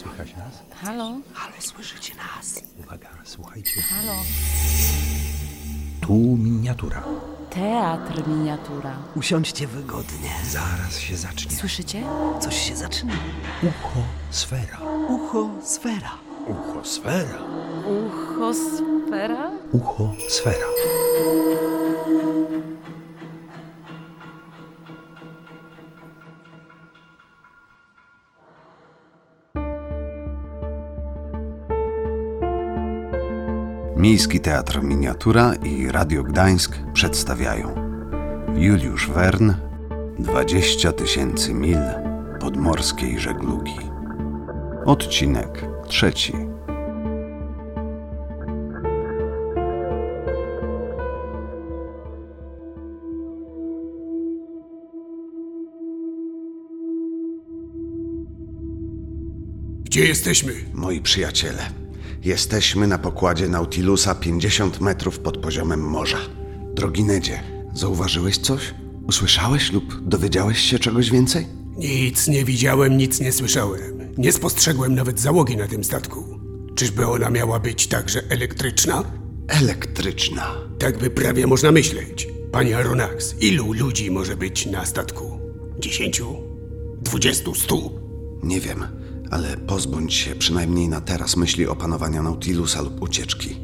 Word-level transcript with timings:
Słychać 0.00 0.36
nas? 0.36 0.62
Halo? 0.82 1.04
Halo, 1.34 1.54
słyszycie 1.58 2.14
nas? 2.14 2.60
Uwaga, 2.78 3.08
słuchajcie. 3.24 3.82
Halo? 3.82 4.14
Tu 6.00 6.14
miniatura. 6.14 7.04
Teatr 7.50 8.28
miniatura. 8.28 8.96
Usiądźcie 9.16 9.66
wygodnie. 9.66 10.30
Zaraz 10.50 10.98
się 10.98 11.16
zacznie. 11.16 11.56
Słyszycie? 11.56 12.02
Coś 12.40 12.68
się 12.68 12.76
zaczyna. 12.76 13.12
Ucho 13.62 14.00
sfera. 14.30 14.78
Ucho, 15.08 15.50
sfera. 15.64 16.10
Ucho 16.48 16.84
sfera. 16.84 17.38
Uchosfera? 17.86 19.50
Ucho 19.72 20.14
sfera. 20.28 20.66
Miejski 34.20 34.40
Teatr 34.40 34.82
Miniatura 34.82 35.54
i 35.54 35.88
Radio 35.88 36.22
Gdańsk 36.24 36.78
przedstawiają 36.92 37.74
Juliusz 38.54 39.10
Wern 39.10 39.52
20 40.18 40.92
tysięcy 40.92 41.54
mil 41.54 41.78
podmorskiej 42.40 43.20
żeglugi. 43.20 43.76
Odcinek 44.84 45.64
trzeci. 45.88 46.32
Gdzie 59.84 60.04
jesteśmy? 60.04 60.52
Moi 60.74 61.00
przyjaciele, 61.00 61.62
jesteśmy 62.24 62.86
na 62.86 62.98
pokładzie 62.98 63.48
Nautilusa 63.48 64.14
50 64.14 64.80
metrów 64.80 65.18
pod 65.18 65.36
poziomem 65.38 65.80
morza. 65.80 66.18
Drogi 66.74 67.04
Nedzie, 67.04 67.42
zauważyłeś 67.74 68.38
coś? 68.38 68.74
Usłyszałeś 69.08 69.72
lub 69.72 70.08
dowiedziałeś 70.08 70.58
się 70.58 70.78
czegoś 70.78 71.10
więcej? 71.10 71.46
Nic 71.76 72.28
nie 72.28 72.44
widziałem, 72.44 72.96
nic 72.96 73.20
nie 73.20 73.32
słyszałem. 73.32 74.14
Nie 74.18 74.32
spostrzegłem 74.32 74.94
nawet 74.94 75.20
załogi 75.20 75.56
na 75.56 75.66
tym 75.66 75.84
statku. 75.84 76.40
Czyżby 76.74 77.06
ona 77.06 77.30
miała 77.30 77.60
być 77.60 77.86
także 77.86 78.22
elektryczna? 78.28 79.04
Elektryczna. 79.48 80.54
Tak 80.78 80.98
by 80.98 81.10
prawie 81.10 81.46
można 81.46 81.72
myśleć. 81.72 82.28
Panie 82.52 82.76
Aronax, 82.76 83.34
ilu 83.40 83.72
ludzi 83.72 84.10
może 84.10 84.36
być 84.36 84.66
na 84.66 84.86
statku? 84.86 85.40
Dziesięciu? 85.78 86.26
Dwudziestu? 87.02 87.54
Stu? 87.54 88.00
Nie 88.42 88.60
wiem, 88.60 88.84
ale 89.30 89.56
pozbądź 89.56 90.14
się 90.14 90.34
przynajmniej 90.34 90.88
na 90.88 91.00
teraz 91.00 91.36
myśli 91.36 91.66
opanowania 91.66 92.22
Nautilusa 92.22 92.82
lub 92.82 93.02
ucieczki. 93.02 93.56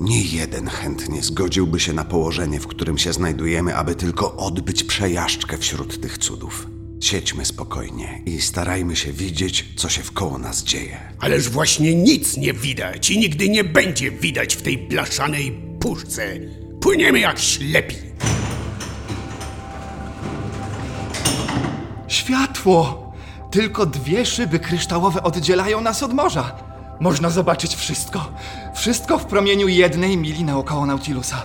Nie 0.00 0.22
jeden 0.22 0.66
chętnie 0.66 1.22
zgodziłby 1.22 1.80
się 1.80 1.92
na 1.92 2.04
położenie, 2.04 2.60
w 2.60 2.66
którym 2.66 2.98
się 2.98 3.12
znajdujemy, 3.12 3.76
aby 3.76 3.94
tylko 3.94 4.36
odbyć 4.36 4.84
przejażdżkę 4.84 5.58
wśród 5.58 6.00
tych 6.00 6.18
cudów. 6.18 6.66
Siedźmy 7.00 7.44
spokojnie 7.44 8.22
i 8.26 8.40
starajmy 8.40 8.96
się 8.96 9.12
widzieć, 9.12 9.64
co 9.76 9.88
się 9.88 10.02
wkoło 10.02 10.38
nas 10.38 10.64
dzieje. 10.64 10.98
Ależ 11.18 11.48
właśnie 11.48 11.94
nic 11.94 12.36
nie 12.36 12.52
widać 12.52 13.10
i 13.10 13.18
nigdy 13.18 13.48
nie 13.48 13.64
będzie 13.64 14.10
widać 14.10 14.56
w 14.56 14.62
tej 14.62 14.78
blaszanej 14.78 15.60
puszce. 15.80 16.40
Płyniemy 16.80 17.20
jak 17.20 17.38
ślepi. 17.38 17.96
Światło! 22.08 23.07
Tylko 23.50 23.86
dwie 23.86 24.26
szyby 24.26 24.58
kryształowe 24.58 25.22
oddzielają 25.22 25.80
nas 25.80 26.02
od 26.02 26.12
morza. 26.12 26.52
Można 27.00 27.30
zobaczyć 27.30 27.76
wszystko. 27.76 28.28
Wszystko 28.74 29.18
w 29.18 29.24
promieniu 29.24 29.68
jednej 29.68 30.16
mili 30.16 30.44
naokoło 30.44 30.86
Nautilusa. 30.86 31.42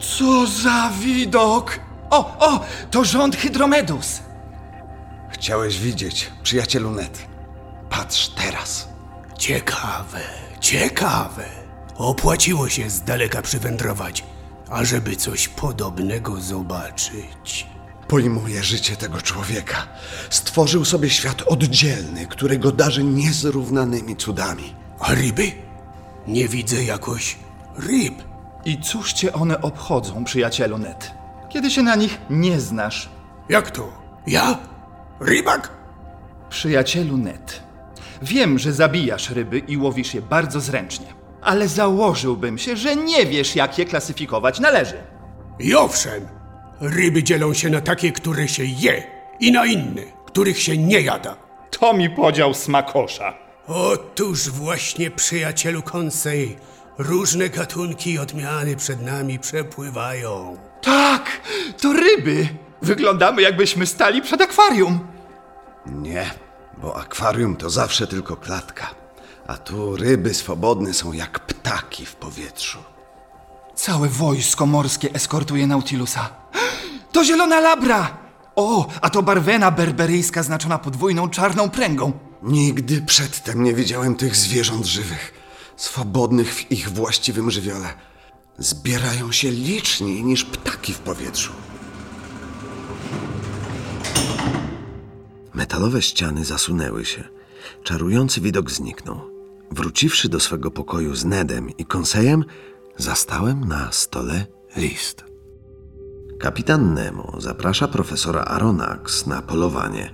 Co 0.00 0.46
za 0.46 0.90
widok! 1.00 1.80
O, 2.10 2.36
o! 2.38 2.60
To 2.90 3.04
rząd 3.04 3.36
Hydromedus! 3.36 4.20
Chciałeś 5.30 5.78
widzieć, 5.80 6.30
przyjacielu 6.42 6.90
Ned. 6.90 7.26
Patrz 7.90 8.28
teraz. 8.28 8.88
Ciekawe, 9.38 10.20
ciekawe. 10.60 11.44
Opłaciło 11.96 12.68
się 12.68 12.90
z 12.90 13.02
daleka 13.02 13.42
przywędrować, 13.42 14.24
ażeby 14.70 15.16
coś 15.16 15.48
podobnego 15.48 16.40
zobaczyć. 16.40 17.66
Pojmuję 18.08 18.62
życie 18.62 18.96
tego 18.96 19.22
człowieka. 19.22 19.86
Stworzył 20.30 20.84
sobie 20.84 21.10
świat 21.10 21.42
oddzielny, 21.42 22.26
który 22.26 22.58
go 22.58 22.72
darzy 22.72 23.04
niezrównanymi 23.04 24.16
cudami. 24.16 24.74
A 25.00 25.14
ryby? 25.14 25.52
Nie 26.26 26.48
widzę 26.48 26.84
jakoś 26.84 27.36
ryb. 27.78 28.14
I 28.64 28.80
cóż 28.80 29.12
cię 29.12 29.32
one 29.32 29.60
obchodzą, 29.60 30.24
przyjacielu 30.24 30.78
Ned? 30.78 31.10
Kiedy 31.48 31.70
się 31.70 31.82
na 31.82 31.96
nich 31.96 32.18
nie 32.30 32.60
znasz. 32.60 33.08
Jak 33.48 33.70
to? 33.70 33.92
Ja? 34.26 34.58
Rybak? 35.20 35.70
Przyjacielu 36.50 37.16
Ned, 37.16 37.62
wiem, 38.22 38.58
że 38.58 38.72
zabijasz 38.72 39.30
ryby 39.30 39.58
i 39.58 39.76
łowisz 39.76 40.14
je 40.14 40.22
bardzo 40.22 40.60
zręcznie. 40.60 41.06
Ale 41.42 41.68
założyłbym 41.68 42.58
się, 42.58 42.76
że 42.76 42.96
nie 42.96 43.26
wiesz, 43.26 43.56
jak 43.56 43.78
je 43.78 43.84
klasyfikować 43.84 44.60
należy. 44.60 44.96
I 45.58 45.74
owszem, 45.74 46.28
ryby 46.80 47.22
dzielą 47.22 47.54
się 47.54 47.70
na 47.70 47.80
takie, 47.80 48.12
które 48.12 48.48
się 48.48 48.64
je 48.64 49.02
i 49.40 49.52
na 49.52 49.66
inne, 49.66 50.02
których 50.26 50.62
się 50.62 50.76
nie 50.76 51.00
jada. 51.00 51.36
To 51.70 51.92
mi 51.92 52.10
podział 52.10 52.54
smakosza. 52.54 53.34
Otóż 53.66 54.50
właśnie, 54.50 55.10
przyjacielu 55.10 55.82
Konsej, 55.82 56.56
różne 56.98 57.48
gatunki 57.48 58.12
i 58.12 58.18
odmiany 58.18 58.76
przed 58.76 59.02
nami 59.02 59.38
przepływają. 59.38 60.56
Tak, 60.82 61.40
to 61.80 61.92
ryby. 61.92 62.48
Wyglądamy, 62.82 63.42
jakbyśmy 63.42 63.86
stali 63.86 64.22
przed 64.22 64.40
akwarium. 64.40 64.98
Nie, 65.86 66.30
bo 66.82 66.96
akwarium 66.96 67.56
to 67.56 67.70
zawsze 67.70 68.06
tylko 68.06 68.36
klatka. 68.36 68.86
A 69.46 69.56
tu 69.56 69.96
ryby 69.96 70.34
swobodne 70.34 70.94
są 70.94 71.12
jak 71.12 71.38
ptaki 71.40 72.06
w 72.06 72.14
powietrzu. 72.14 72.78
Całe 73.74 74.08
wojsko 74.08 74.66
morskie 74.66 75.14
eskortuje 75.14 75.66
Nautilusa. 75.66 76.28
To 77.12 77.24
zielona 77.24 77.60
labra! 77.60 78.18
O, 78.56 78.86
a 79.02 79.10
to 79.10 79.22
barwena 79.22 79.70
berberyjska 79.70 80.42
znaczona 80.42 80.78
podwójną 80.78 81.30
czarną 81.30 81.70
pręgą. 81.70 82.12
Nigdy 82.42 83.02
przedtem 83.02 83.62
nie 83.62 83.74
widziałem 83.74 84.14
tych 84.14 84.36
zwierząt 84.36 84.86
żywych, 84.86 85.32
swobodnych 85.76 86.54
w 86.54 86.72
ich 86.72 86.90
właściwym 86.90 87.50
żywiole. 87.50 87.88
Zbierają 88.58 89.32
się 89.32 89.50
liczniej 89.50 90.24
niż 90.24 90.44
ptaki 90.44 90.92
w 90.92 90.98
powietrzu. 90.98 91.52
Metalowe 95.54 96.02
ściany 96.02 96.44
zasunęły 96.44 97.04
się. 97.04 97.24
Czarujący 97.84 98.40
widok 98.40 98.70
zniknął. 98.70 99.20
Wróciwszy 99.70 100.28
do 100.28 100.40
swego 100.40 100.70
pokoju 100.70 101.14
z 101.14 101.24
Nedem 101.24 101.76
i 101.78 101.84
Konsejem, 101.84 102.44
zastałem 102.96 103.68
na 103.68 103.92
stole 103.92 104.46
list. 104.76 105.27
Kapitan 106.38 106.94
Nemo 106.94 107.36
zaprasza 107.38 107.88
profesora 107.88 108.40
Aronax 108.40 109.26
na 109.26 109.42
polowanie, 109.42 110.10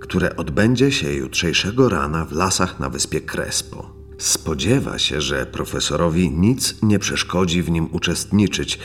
które 0.00 0.36
odbędzie 0.36 0.92
się 0.92 1.12
jutrzejszego 1.12 1.88
rana 1.88 2.24
w 2.24 2.32
lasach 2.32 2.80
na 2.80 2.88
wyspie 2.88 3.20
Crespo. 3.20 3.90
Spodziewa 4.18 4.98
się, 4.98 5.20
że 5.20 5.46
profesorowi 5.46 6.30
nic 6.30 6.74
nie 6.82 6.98
przeszkodzi 6.98 7.62
w 7.62 7.70
nim 7.70 7.88
uczestniczyć 7.92 8.78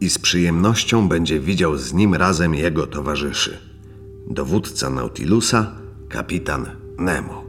i 0.00 0.10
z 0.10 0.18
przyjemnością 0.18 1.08
będzie 1.08 1.40
widział 1.40 1.76
z 1.76 1.92
nim 1.92 2.14
razem 2.14 2.54
jego 2.54 2.86
towarzyszy. 2.86 3.58
Dowódca 4.26 4.90
Nautilusa, 4.90 5.72
kapitan 6.08 6.66
Nemo. 6.98 7.44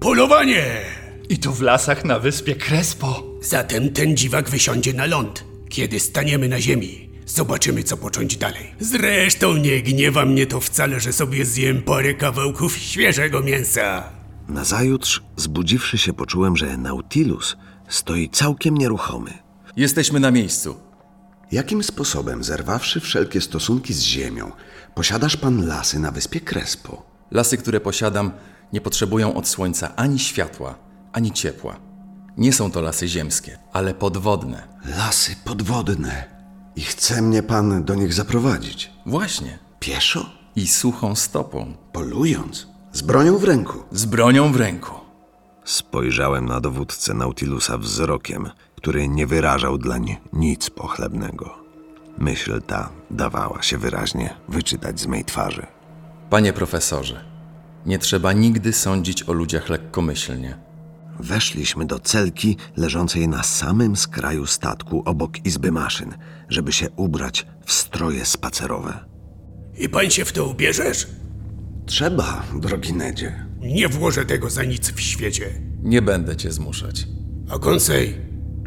Polowanie! 0.00 0.80
I 1.28 1.38
to 1.38 1.52
w 1.52 1.60
lasach 1.60 2.04
na 2.04 2.18
wyspie 2.18 2.54
Crespo. 2.54 3.22
Zatem 3.40 3.92
ten 3.92 4.16
dziwak 4.16 4.50
wysiądzie 4.50 4.92
na 4.92 5.06
ląd. 5.06 5.44
Kiedy 5.68 6.00
staniemy 6.00 6.48
na 6.48 6.60
ziemi, 6.60 7.07
zobaczymy, 7.28 7.82
co 7.82 7.96
począć 7.96 8.36
dalej. 8.36 8.74
Zresztą 8.80 9.56
nie 9.56 9.82
gniewa 9.82 10.24
mnie 10.24 10.46
to 10.46 10.60
wcale, 10.60 11.00
że 11.00 11.12
sobie 11.12 11.44
zjem 11.44 11.82
parę 11.82 12.14
kawałków 12.14 12.76
świeżego 12.76 13.40
mięsa. 13.40 14.04
Nazajutrz, 14.48 15.22
zbudziwszy 15.36 15.98
się, 15.98 16.12
poczułem, 16.12 16.56
że 16.56 16.76
Nautilus 16.76 17.56
stoi 17.88 18.28
całkiem 18.30 18.76
nieruchomy. 18.76 19.30
Jesteśmy 19.76 20.20
na 20.20 20.30
miejscu. 20.30 20.76
Jakim 21.52 21.82
sposobem, 21.82 22.44
zerwawszy 22.44 23.00
wszelkie 23.00 23.40
stosunki 23.40 23.94
z 23.94 24.02
ziemią, 24.02 24.52
posiadasz 24.94 25.36
pan 25.36 25.66
lasy 25.66 25.98
na 25.98 26.10
wyspie 26.10 26.40
Crespo? 26.40 27.06
Lasy, 27.30 27.56
które 27.56 27.80
posiadam, 27.80 28.32
nie 28.72 28.80
potrzebują 28.80 29.34
od 29.34 29.48
słońca 29.48 29.96
ani 29.96 30.18
światła, 30.18 30.78
ani 31.12 31.32
ciepła. 31.32 31.80
Nie 32.36 32.52
są 32.52 32.70
to 32.70 32.80
lasy 32.80 33.08
ziemskie, 33.08 33.58
ale 33.72 33.94
podwodne. 33.94 34.68
Lasy 34.84 35.36
podwodne. 35.44 36.37
I 36.78 36.80
chce 36.80 37.22
mnie 37.22 37.42
pan 37.42 37.84
do 37.84 37.94
nich 37.94 38.14
zaprowadzić. 38.14 38.90
Właśnie. 39.06 39.58
Pieszo? 39.80 40.30
I 40.56 40.68
suchą 40.68 41.14
stopą. 41.14 41.74
Polując? 41.92 42.66
Z 42.92 43.02
bronią 43.02 43.38
w 43.38 43.44
ręku? 43.44 43.78
Z 43.90 44.04
bronią 44.04 44.52
w 44.52 44.56
ręku. 44.56 44.94
Spojrzałem 45.64 46.46
na 46.46 46.60
dowódcę 46.60 47.14
Nautilusa 47.14 47.78
wzrokiem, 47.78 48.50
który 48.76 49.08
nie 49.08 49.26
wyrażał 49.26 49.78
dlań 49.78 50.16
nic 50.32 50.70
pochlebnego. 50.70 51.54
Myśl 52.18 52.62
ta 52.62 52.90
dawała 53.10 53.62
się 53.62 53.78
wyraźnie 53.78 54.36
wyczytać 54.48 55.00
z 55.00 55.06
mej 55.06 55.24
twarzy. 55.24 55.66
Panie 56.30 56.52
profesorze, 56.52 57.24
nie 57.86 57.98
trzeba 57.98 58.32
nigdy 58.32 58.72
sądzić 58.72 59.22
o 59.22 59.32
ludziach 59.32 59.68
lekkomyślnie. 59.68 60.67
Weszliśmy 61.20 61.86
do 61.86 61.98
celki 61.98 62.56
leżącej 62.76 63.28
na 63.28 63.42
samym 63.42 63.96
skraju 63.96 64.46
statku 64.46 65.02
obok 65.04 65.46
izby 65.46 65.72
maszyn, 65.72 66.14
żeby 66.48 66.72
się 66.72 66.90
ubrać 66.96 67.46
w 67.64 67.72
stroje 67.72 68.24
spacerowe. 68.24 69.04
I 69.78 69.88
pan 69.88 70.10
się 70.10 70.24
w 70.24 70.32
to 70.32 70.46
ubierzesz? 70.46 71.06
Trzeba, 71.86 72.42
drogi 72.54 72.92
Nedzie. 72.92 73.46
Nie 73.60 73.88
włożę 73.88 74.24
tego 74.24 74.50
za 74.50 74.64
nic 74.64 74.90
w 74.90 75.00
świecie. 75.00 75.60
Nie 75.82 76.02
będę 76.02 76.36
cię 76.36 76.52
zmuszać. 76.52 77.06
A 77.50 77.58
Konsej, 77.58 78.16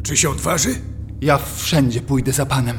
czy 0.02 0.16
się 0.16 0.30
odważy? 0.30 0.74
Ja 1.20 1.38
wszędzie 1.38 2.00
pójdę 2.00 2.32
za 2.32 2.46
panem. 2.46 2.78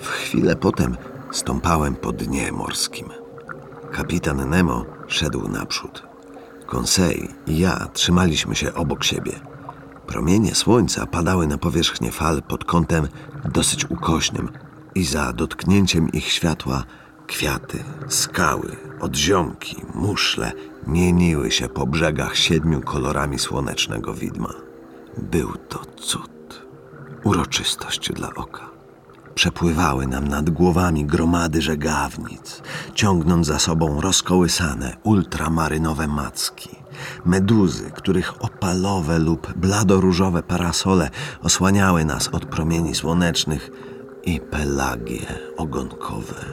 W 0.00 0.06
chwilę 0.06 0.56
potem 0.56 0.96
stąpałem 1.32 1.94
po 1.96 2.12
dnie 2.12 2.52
morskim. 2.52 3.08
Kapitan 3.92 4.50
Nemo 4.50 4.86
szedł 5.08 5.48
naprzód. 5.48 6.11
Conseil 6.72 7.28
i 7.46 7.58
ja 7.58 7.88
trzymaliśmy 7.92 8.54
się 8.56 8.74
obok 8.74 9.04
siebie. 9.04 9.32
Promienie 10.06 10.54
słońca 10.54 11.06
padały 11.06 11.46
na 11.46 11.58
powierzchnię 11.58 12.10
fal 12.10 12.42
pod 12.42 12.64
kątem 12.64 13.08
dosyć 13.44 13.90
ukośnym 13.90 14.48
i 14.94 15.04
za 15.04 15.32
dotknięciem 15.32 16.12
ich 16.12 16.28
światła 16.28 16.84
kwiaty, 17.26 17.84
skały, 18.08 18.76
odziomki, 19.00 19.76
muszle 19.94 20.52
mieniły 20.86 21.50
się 21.50 21.68
po 21.68 21.86
brzegach 21.86 22.36
siedmiu 22.36 22.80
kolorami 22.80 23.38
słonecznego 23.38 24.14
widma. 24.14 24.54
Był 25.18 25.52
to 25.68 25.78
cud, 25.96 26.66
uroczystość 27.24 28.12
dla 28.12 28.34
oka. 28.34 28.71
Przepływały 29.34 30.06
nam 30.06 30.28
nad 30.28 30.50
głowami 30.50 31.04
gromady 31.04 31.62
żegawnic, 31.62 32.62
ciągnąc 32.94 33.46
za 33.46 33.58
sobą 33.58 34.00
rozkołysane 34.00 34.96
ultramarynowe 35.02 36.06
macki, 36.06 36.70
meduzy, 37.24 37.90
których 37.90 38.44
opalowe 38.44 39.18
lub 39.18 39.52
bladoróżowe 39.56 40.42
parasole 40.42 41.10
osłaniały 41.42 42.04
nas 42.04 42.28
od 42.28 42.46
promieni 42.46 42.94
słonecznych 42.94 43.70
i 44.24 44.40
pelagie 44.40 45.26
ogonkowe, 45.56 46.44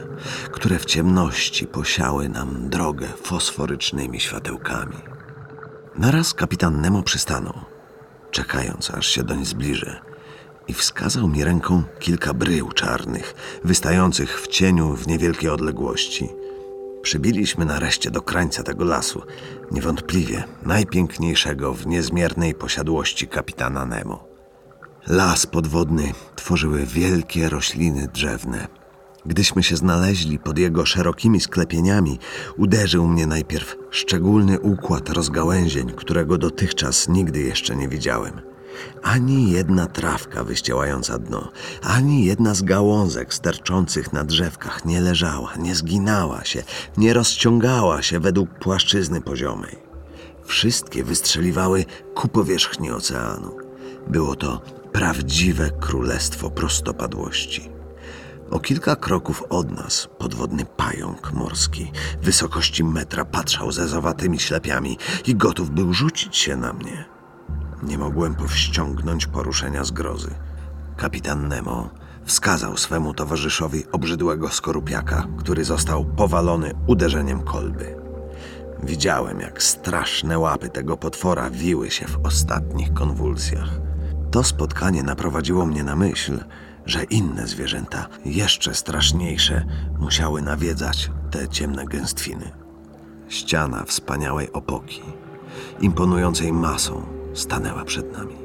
które 0.52 0.78
w 0.78 0.84
ciemności 0.84 1.66
posiały 1.66 2.28
nam 2.28 2.68
drogę 2.68 3.06
fosforycznymi 3.22 4.20
światełkami. 4.20 4.96
Naraz 5.98 6.34
kapitan 6.34 6.80
Nemo 6.80 7.02
przystanął, 7.02 7.54
czekając 8.30 8.90
aż 8.90 9.06
się 9.06 9.22
doń 9.22 9.44
zbliżę 9.44 10.09
i 10.70 10.74
wskazał 10.74 11.28
mi 11.28 11.44
ręką 11.44 11.82
kilka 11.98 12.34
brył 12.34 12.72
czarnych, 12.72 13.34
wystających 13.64 14.40
w 14.40 14.46
cieniu 14.46 14.96
w 14.96 15.06
niewielkiej 15.06 15.50
odległości. 15.50 16.28
Przybiliśmy 17.02 17.64
nareszcie 17.64 18.10
do 18.10 18.22
krańca 18.22 18.62
tego 18.62 18.84
lasu, 18.84 19.22
niewątpliwie 19.70 20.44
najpiękniejszego 20.62 21.74
w 21.74 21.86
niezmiernej 21.86 22.54
posiadłości 22.54 23.28
kapitana 23.28 23.86
Nemo. 23.86 24.24
Las 25.06 25.46
podwodny 25.46 26.12
tworzyły 26.36 26.86
wielkie 26.86 27.48
rośliny 27.48 28.08
drzewne. 28.14 28.68
Gdyśmy 29.26 29.62
się 29.62 29.76
znaleźli 29.76 30.38
pod 30.38 30.58
jego 30.58 30.86
szerokimi 30.86 31.40
sklepieniami, 31.40 32.18
uderzył 32.56 33.08
mnie 33.08 33.26
najpierw 33.26 33.76
szczególny 33.90 34.60
układ 34.60 35.08
rozgałęzień, 35.08 35.92
którego 35.92 36.38
dotychczas 36.38 37.08
nigdy 37.08 37.40
jeszcze 37.40 37.76
nie 37.76 37.88
widziałem. 37.88 38.49
Ani 39.02 39.50
jedna 39.50 39.86
trawka 39.86 40.44
wyściełająca 40.44 41.18
dno, 41.18 41.52
ani 41.82 42.24
jedna 42.24 42.54
z 42.54 42.62
gałązek 42.62 43.34
sterczących 43.34 44.12
na 44.12 44.24
drzewkach 44.24 44.84
nie 44.84 45.00
leżała, 45.00 45.56
nie 45.56 45.74
zginała 45.74 46.44
się, 46.44 46.62
nie 46.96 47.14
rozciągała 47.14 48.02
się 48.02 48.20
według 48.20 48.50
płaszczyzny 48.50 49.20
poziomej. 49.20 49.76
Wszystkie 50.44 51.04
wystrzeliwały 51.04 51.84
ku 52.14 52.28
powierzchni 52.28 52.90
oceanu. 52.90 53.56
Było 54.08 54.36
to 54.36 54.62
prawdziwe 54.92 55.70
królestwo 55.70 56.50
prostopadłości. 56.50 57.70
O 58.50 58.60
kilka 58.60 58.96
kroków 58.96 59.44
od 59.48 59.70
nas 59.70 60.08
podwodny 60.18 60.64
pająk 60.76 61.32
morski 61.32 61.92
wysokości 62.22 62.84
metra 62.84 63.24
patrzał 63.24 63.72
ze 63.72 63.88
zawatymi 63.88 64.40
ślepiami 64.40 64.98
i 65.26 65.34
gotów 65.34 65.70
był 65.70 65.92
rzucić 65.92 66.36
się 66.36 66.56
na 66.56 66.72
mnie. 66.72 67.19
Nie 67.82 67.98
mogłem 67.98 68.34
powściągnąć 68.34 69.26
poruszenia 69.26 69.84
zgrozy. 69.84 70.30
Kapitan 70.96 71.48
Nemo 71.48 71.90
wskazał 72.24 72.76
swemu 72.76 73.14
towarzyszowi 73.14 73.84
obrzydłego 73.92 74.48
skorupiaka, 74.48 75.26
który 75.38 75.64
został 75.64 76.04
powalony 76.04 76.72
uderzeniem 76.86 77.42
kolby. 77.42 77.96
Widziałem, 78.82 79.40
jak 79.40 79.62
straszne 79.62 80.38
łapy 80.38 80.68
tego 80.68 80.96
potwora 80.96 81.50
wiły 81.50 81.90
się 81.90 82.06
w 82.06 82.26
ostatnich 82.26 82.92
konwulsjach. 82.92 83.68
To 84.30 84.44
spotkanie 84.44 85.02
naprowadziło 85.02 85.66
mnie 85.66 85.84
na 85.84 85.96
myśl, 85.96 86.38
że 86.86 87.04
inne 87.04 87.46
zwierzęta, 87.46 88.08
jeszcze 88.24 88.74
straszniejsze, 88.74 89.64
musiały 89.98 90.42
nawiedzać 90.42 91.10
te 91.30 91.48
ciemne 91.48 91.84
gęstwiny. 91.84 92.50
Ściana 93.28 93.84
wspaniałej 93.84 94.52
opoki, 94.52 95.02
imponującej 95.80 96.52
masą, 96.52 97.19
stanęła 97.40 97.84
przed 97.84 98.12
nami. 98.12 98.36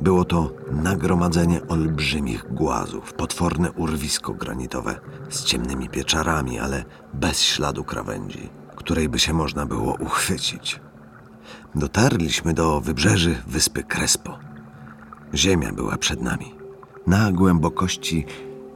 Było 0.00 0.24
to 0.24 0.52
nagromadzenie 0.70 1.66
olbrzymich 1.68 2.54
głazów, 2.54 3.12
potworne 3.12 3.72
urwisko 3.72 4.32
granitowe 4.32 5.00
z 5.28 5.44
ciemnymi 5.44 5.88
pieczarami, 5.88 6.58
ale 6.58 6.84
bez 7.14 7.42
śladu 7.42 7.84
krawędzi, 7.84 8.48
której 8.76 9.08
by 9.08 9.18
się 9.18 9.32
można 9.32 9.66
było 9.66 9.94
uchwycić. 9.94 10.80
Dotarliśmy 11.74 12.54
do 12.54 12.80
wybrzeży 12.80 13.42
wyspy 13.46 13.82
Crespo. 13.82 14.38
Ziemia 15.34 15.72
była 15.72 15.96
przed 15.96 16.22
nami. 16.22 16.54
Na 17.06 17.32
głębokości 17.32 18.26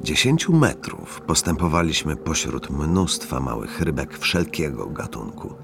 10 0.02 0.48
metrów 0.48 1.20
postępowaliśmy 1.20 2.16
pośród 2.16 2.70
mnóstwa 2.70 3.40
małych 3.40 3.80
rybek 3.80 4.18
wszelkiego 4.18 4.86
gatunku, 4.86 5.54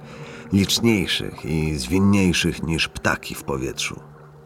liczniejszych 0.52 1.44
i 1.44 1.78
zwinniejszych 1.78 2.62
niż 2.62 2.88
ptaki 2.88 3.34
w 3.34 3.44
powietrzu. 3.44 4.00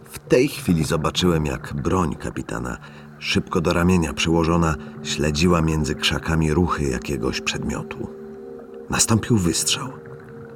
W 0.05 0.19
tej 0.19 0.49
chwili 0.49 0.85
zobaczyłem, 0.85 1.47
jak 1.47 1.75
broń 1.75 2.15
kapitana, 2.17 2.79
szybko 3.19 3.61
do 3.61 3.73
ramienia 3.73 4.13
przyłożona, 4.13 4.75
śledziła 5.03 5.63
między 5.63 5.95
krzakami 5.95 6.55
ruchy 6.55 6.85
jakiegoś 6.85 7.41
przedmiotu. 7.41 8.09
Nastąpił 8.91 9.37
wystrzał. 9.39 9.89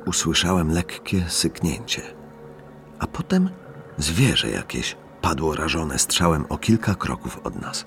Usłyszałem 0.06 0.70
lekkie 0.70 1.24
syknięcie, 1.28 2.02
a 2.98 3.06
potem 3.06 3.50
zwierzę 3.98 4.50
jakieś 4.50 4.96
padło 5.20 5.54
rażone 5.54 5.98
strzałem 5.98 6.44
o 6.48 6.58
kilka 6.58 6.94
kroków 6.94 7.40
od 7.44 7.62
nas. 7.62 7.86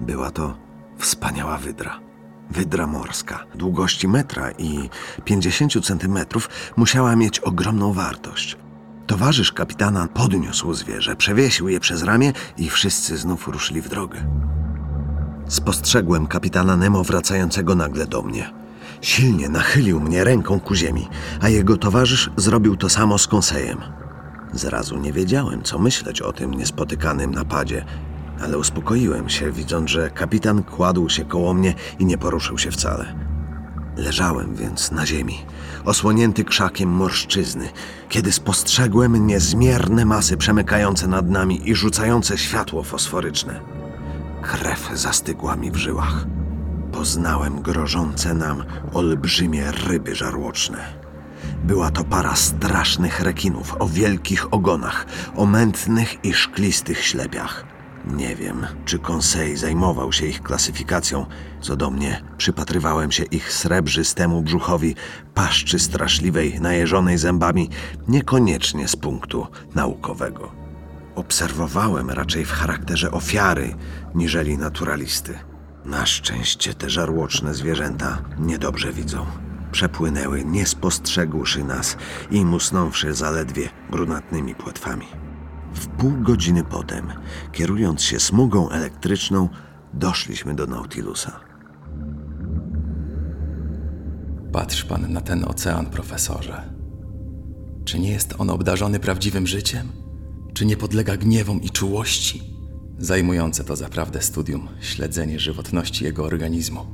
Była 0.00 0.30
to 0.30 0.56
wspaniała 0.98 1.56
wydra. 1.56 2.09
Wydra 2.50 2.86
morska, 2.86 3.46
długości 3.54 4.08
metra 4.08 4.50
i 4.50 4.90
50 5.24 5.86
centymetrów, 5.86 6.48
musiała 6.76 7.16
mieć 7.16 7.40
ogromną 7.40 7.92
wartość. 7.92 8.56
Towarzysz 9.06 9.52
kapitana 9.52 10.08
podniósł 10.08 10.74
zwierzę, 10.74 11.16
przewiesił 11.16 11.68
je 11.68 11.80
przez 11.80 12.02
ramię 12.02 12.32
i 12.58 12.70
wszyscy 12.70 13.16
znów 13.16 13.48
ruszyli 13.48 13.80
w 13.80 13.88
drogę. 13.88 14.18
Spostrzegłem 15.48 16.26
kapitana 16.26 16.76
Nemo 16.76 17.04
wracającego 17.04 17.74
nagle 17.74 18.06
do 18.06 18.22
mnie. 18.22 18.50
Silnie 19.00 19.48
nachylił 19.48 20.00
mnie 20.00 20.24
ręką 20.24 20.60
ku 20.60 20.74
ziemi, 20.74 21.08
a 21.40 21.48
jego 21.48 21.76
towarzysz 21.76 22.30
zrobił 22.36 22.76
to 22.76 22.88
samo 22.88 23.18
z 23.18 23.26
konsejem. 23.26 23.78
Zrazu 24.52 24.98
nie 24.98 25.12
wiedziałem, 25.12 25.62
co 25.62 25.78
myśleć 25.78 26.22
o 26.22 26.32
tym 26.32 26.54
niespotykanym 26.54 27.34
napadzie, 27.34 27.84
ale 28.40 28.58
uspokoiłem 28.58 29.28
się, 29.28 29.52
widząc, 29.52 29.90
że 29.90 30.10
kapitan 30.10 30.62
kładł 30.62 31.08
się 31.08 31.24
koło 31.24 31.54
mnie 31.54 31.74
i 31.98 32.04
nie 32.04 32.18
poruszył 32.18 32.58
się 32.58 32.70
wcale. 32.70 33.14
Leżałem 33.96 34.54
więc 34.54 34.90
na 34.90 35.06
ziemi, 35.06 35.38
osłonięty 35.84 36.44
krzakiem 36.44 36.88
morszczyzny, 36.88 37.68
kiedy 38.08 38.32
spostrzegłem 38.32 39.26
niezmierne 39.26 40.04
masy 40.04 40.36
przemykające 40.36 41.06
nad 41.06 41.30
nami 41.30 41.68
i 41.70 41.74
rzucające 41.74 42.38
światło 42.38 42.82
fosforyczne. 42.82 43.60
Krew 44.42 44.90
zastygła 44.94 45.56
mi 45.56 45.70
w 45.70 45.76
żyłach. 45.76 46.26
Poznałem 46.92 47.62
grożące 47.62 48.34
nam 48.34 48.64
olbrzymie 48.92 49.72
ryby 49.88 50.14
żarłoczne. 50.14 51.00
Była 51.64 51.90
to 51.90 52.04
para 52.04 52.36
strasznych 52.36 53.20
rekinów 53.20 53.76
o 53.78 53.88
wielkich 53.88 54.54
ogonach, 54.54 55.06
o 55.36 55.46
mętnych 55.46 56.24
i 56.24 56.32
szklistych 56.32 57.04
ślepiach. 57.04 57.69
Nie 58.04 58.36
wiem, 58.36 58.66
czy 58.84 58.98
Conseil 58.98 59.56
zajmował 59.56 60.12
się 60.12 60.26
ich 60.26 60.42
klasyfikacją. 60.42 61.26
Co 61.60 61.76
do 61.76 61.90
mnie, 61.90 62.22
przypatrywałem 62.36 63.12
się 63.12 63.24
ich 63.24 63.52
srebrzystemu 63.52 64.42
brzuchowi, 64.42 64.94
paszczy 65.34 65.78
straszliwej, 65.78 66.60
najeżonej 66.60 67.18
zębami, 67.18 67.68
niekoniecznie 68.08 68.88
z 68.88 68.96
punktu 68.96 69.46
naukowego. 69.74 70.52
Obserwowałem 71.14 72.10
raczej 72.10 72.44
w 72.44 72.52
charakterze 72.52 73.10
ofiary, 73.10 73.74
niżeli 74.14 74.58
naturalisty. 74.58 75.38
Na 75.84 76.06
szczęście 76.06 76.74
te 76.74 76.90
żarłoczne 76.90 77.54
zwierzęta 77.54 78.18
niedobrze 78.38 78.92
widzą. 78.92 79.26
Przepłynęły, 79.72 80.44
nie 80.44 80.66
spostrzegłszy 80.66 81.64
nas 81.64 81.96
i 82.30 82.44
musnąwszy 82.44 83.14
zaledwie 83.14 83.68
brunatnymi 83.90 84.54
płetwami. 84.54 85.06
W 85.74 85.86
pół 85.86 86.12
godziny 86.22 86.64
potem, 86.64 87.12
kierując 87.52 88.02
się 88.02 88.20
smugą 88.20 88.70
elektryczną, 88.70 89.48
doszliśmy 89.94 90.54
do 90.54 90.66
Nautilusa. 90.66 91.40
Patrz 94.52 94.84
pan 94.84 95.12
na 95.12 95.20
ten 95.20 95.44
ocean, 95.44 95.86
profesorze. 95.86 96.62
Czy 97.84 97.98
nie 97.98 98.10
jest 98.10 98.34
on 98.38 98.50
obdarzony 98.50 99.00
prawdziwym 99.00 99.46
życiem? 99.46 99.88
Czy 100.54 100.66
nie 100.66 100.76
podlega 100.76 101.16
gniewom 101.16 101.62
i 101.62 101.70
czułości? 101.70 102.42
Zajmujące 102.98 103.64
to 103.64 103.76
zaprawdę 103.76 104.22
studium 104.22 104.68
śledzenie 104.80 105.40
żywotności 105.40 106.04
jego 106.04 106.24
organizmu. 106.24 106.86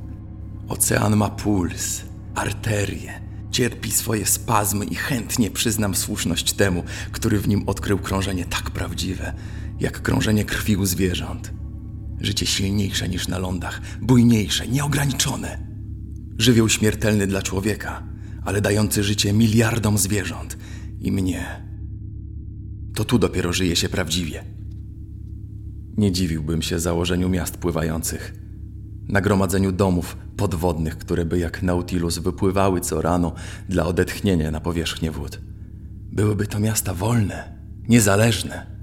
Ocean 0.69 1.15
ma 1.15 1.29
puls, 1.29 2.01
arterie, 2.35 3.26
cierpi 3.51 3.91
swoje 3.91 4.25
spazmy 4.25 4.85
i 4.85 4.95
chętnie 4.95 5.51
przyznam 5.51 5.95
słuszność 5.95 6.53
temu, 6.53 6.83
który 7.11 7.39
w 7.39 7.47
nim 7.47 7.63
odkrył 7.69 7.99
krążenie 7.99 8.45
tak 8.45 8.71
prawdziwe, 8.71 9.33
jak 9.79 10.01
krążenie 10.01 10.45
krwi 10.45 10.77
u 10.77 10.85
zwierząt. 10.85 11.51
Życie 12.21 12.45
silniejsze 12.45 13.09
niż 13.09 13.27
na 13.27 13.37
lądach, 13.37 13.81
bujniejsze, 14.01 14.67
nieograniczone. 14.67 15.67
Żywioł 16.37 16.69
śmiertelny 16.69 17.27
dla 17.27 17.41
człowieka, 17.41 18.03
ale 18.45 18.61
dający 18.61 19.03
życie 19.03 19.33
miliardom 19.33 19.97
zwierząt 19.97 20.57
i 20.99 21.11
mnie. 21.11 21.67
To 22.95 23.05
tu 23.05 23.19
dopiero 23.19 23.53
żyje 23.53 23.75
się 23.75 23.89
prawdziwie. 23.89 24.43
Nie 25.97 26.11
dziwiłbym 26.11 26.61
się 26.61 26.79
założeniu 26.79 27.29
miast 27.29 27.57
pływających, 27.57 28.46
nagromadzeniu 29.09 29.71
domów 29.71 30.17
podwodnych, 30.37 30.97
które 30.97 31.25
by 31.25 31.39
jak 31.39 31.63
Nautilus 31.63 32.17
wypływały 32.17 32.81
co 32.81 33.01
rano 33.01 33.33
dla 33.69 33.85
odetchnienia 33.85 34.51
na 34.51 34.61
powierzchnię 34.61 35.11
wód. 35.11 35.39
Byłyby 36.11 36.47
to 36.47 36.59
miasta 36.59 36.93
wolne, 36.93 37.57
niezależne. 37.89 38.77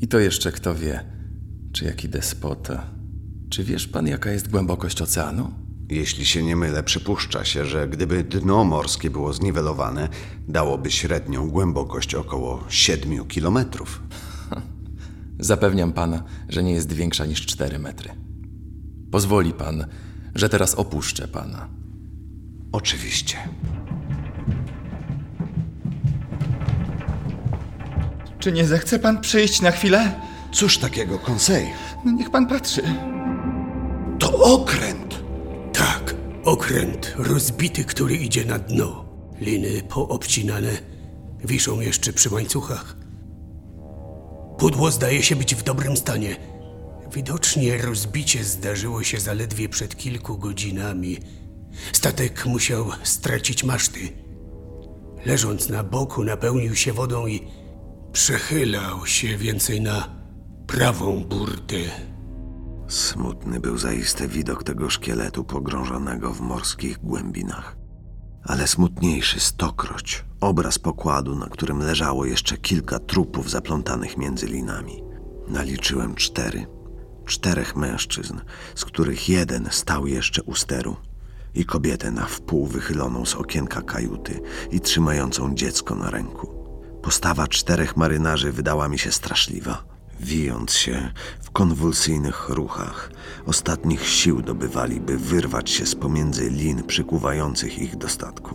I 0.00 0.08
to 0.08 0.18
jeszcze 0.18 0.52
kto 0.52 0.74
wie, 0.74 1.04
czy 1.72 1.84
jaki 1.84 2.08
despota. 2.08 2.86
Czy 3.50 3.64
wiesz 3.64 3.88
pan, 3.88 4.06
jaka 4.06 4.30
jest 4.30 4.50
głębokość 4.50 5.02
oceanu? 5.02 5.50
Jeśli 5.90 6.26
się 6.26 6.42
nie 6.42 6.56
mylę, 6.56 6.82
przypuszcza 6.82 7.44
się, 7.44 7.64
że 7.64 7.88
gdyby 7.88 8.24
dno 8.24 8.64
morskie 8.64 9.10
było 9.10 9.32
zniwelowane, 9.32 10.08
dałoby 10.48 10.90
średnią 10.90 11.50
głębokość 11.50 12.14
około 12.14 12.64
7 12.68 13.24
kilometrów. 13.24 14.02
Zapewniam 15.38 15.92
pana, 15.92 16.24
że 16.48 16.62
nie 16.62 16.72
jest 16.72 16.92
większa 16.92 17.26
niż 17.26 17.46
4 17.46 17.78
metry. 17.78 18.10
Pozwoli 19.12 19.52
pan, 19.52 19.86
że 20.34 20.48
teraz 20.48 20.74
opuszczę 20.74 21.28
pana. 21.28 21.68
Oczywiście. 22.72 23.36
Czy 28.38 28.52
nie 28.52 28.66
zechce 28.66 28.98
pan 28.98 29.20
przyjść 29.20 29.60
na 29.60 29.70
chwilę? 29.70 30.20
Cóż 30.52 30.78
takiego, 30.78 31.18
Conseil? 31.18 31.66
No 32.04 32.12
niech 32.12 32.30
pan 32.30 32.46
patrzy. 32.46 32.82
To 34.18 34.32
okręt! 34.54 35.22
Tak, 35.72 36.14
okręt 36.44 37.14
rozbity, 37.18 37.84
który 37.84 38.16
idzie 38.16 38.44
na 38.44 38.58
dno. 38.58 39.04
Liny 39.40 39.82
poobcinane 39.88 40.70
wiszą 41.44 41.80
jeszcze 41.80 42.12
przy 42.12 42.34
łańcuchach. 42.34 42.96
Pudło 44.58 44.90
zdaje 44.90 45.22
się 45.22 45.36
być 45.36 45.54
w 45.54 45.62
dobrym 45.62 45.96
stanie. 45.96 46.51
Widocznie 47.14 47.78
rozbicie 47.78 48.44
zdarzyło 48.44 49.02
się 49.02 49.20
zaledwie 49.20 49.68
przed 49.68 49.96
kilku 49.96 50.38
godzinami. 50.38 51.18
Statek 51.92 52.46
musiał 52.46 52.90
stracić 53.02 53.64
maszty. 53.64 54.00
Leżąc 55.26 55.68
na 55.68 55.84
boku, 55.84 56.24
napełnił 56.24 56.76
się 56.76 56.92
wodą 56.92 57.26
i 57.26 57.40
przechylał 58.12 59.06
się 59.06 59.36
więcej 59.36 59.80
na 59.80 60.08
prawą 60.66 61.24
burtę. 61.24 61.76
Smutny 62.88 63.60
był 63.60 63.78
zaiste 63.78 64.28
widok 64.28 64.64
tego 64.64 64.90
szkieletu 64.90 65.44
pogrążonego 65.44 66.32
w 66.32 66.40
morskich 66.40 66.98
głębinach. 66.98 67.76
Ale 68.44 68.66
smutniejszy 68.66 69.40
stokroć 69.40 70.24
obraz 70.40 70.78
pokładu, 70.78 71.34
na 71.34 71.46
którym 71.46 71.78
leżało 71.78 72.24
jeszcze 72.24 72.56
kilka 72.56 72.98
trupów 72.98 73.50
zaplątanych 73.50 74.16
między 74.16 74.46
linami. 74.46 75.02
Naliczyłem 75.48 76.14
cztery. 76.14 76.81
Czterech 77.32 77.76
mężczyzn, 77.76 78.40
z 78.74 78.84
których 78.84 79.28
jeden 79.28 79.68
stał 79.70 80.06
jeszcze 80.06 80.42
u 80.42 80.54
steru 80.54 80.96
i 81.54 81.64
kobietę 81.64 82.10
na 82.10 82.26
wpół 82.26 82.66
wychyloną 82.66 83.26
z 83.26 83.34
okienka 83.34 83.82
kajuty 83.82 84.40
i 84.70 84.80
trzymającą 84.80 85.54
dziecko 85.54 85.94
na 85.94 86.10
ręku. 86.10 86.48
Postawa 87.02 87.48
czterech 87.48 87.96
marynarzy 87.96 88.52
wydała 88.52 88.88
mi 88.88 88.98
się 88.98 89.12
straszliwa. 89.12 89.84
Wijąc 90.20 90.72
się 90.72 91.12
w 91.42 91.50
konwulsyjnych 91.50 92.48
ruchach, 92.48 93.10
ostatnich 93.46 94.08
sił 94.08 94.42
dobywali, 94.42 95.00
by 95.00 95.18
wyrwać 95.18 95.70
się 95.70 95.86
z 95.86 95.94
pomiędzy 95.94 96.50
lin 96.50 96.82
przykuwających 96.82 97.78
ich 97.78 97.96
do 97.96 98.08
statku. 98.08 98.54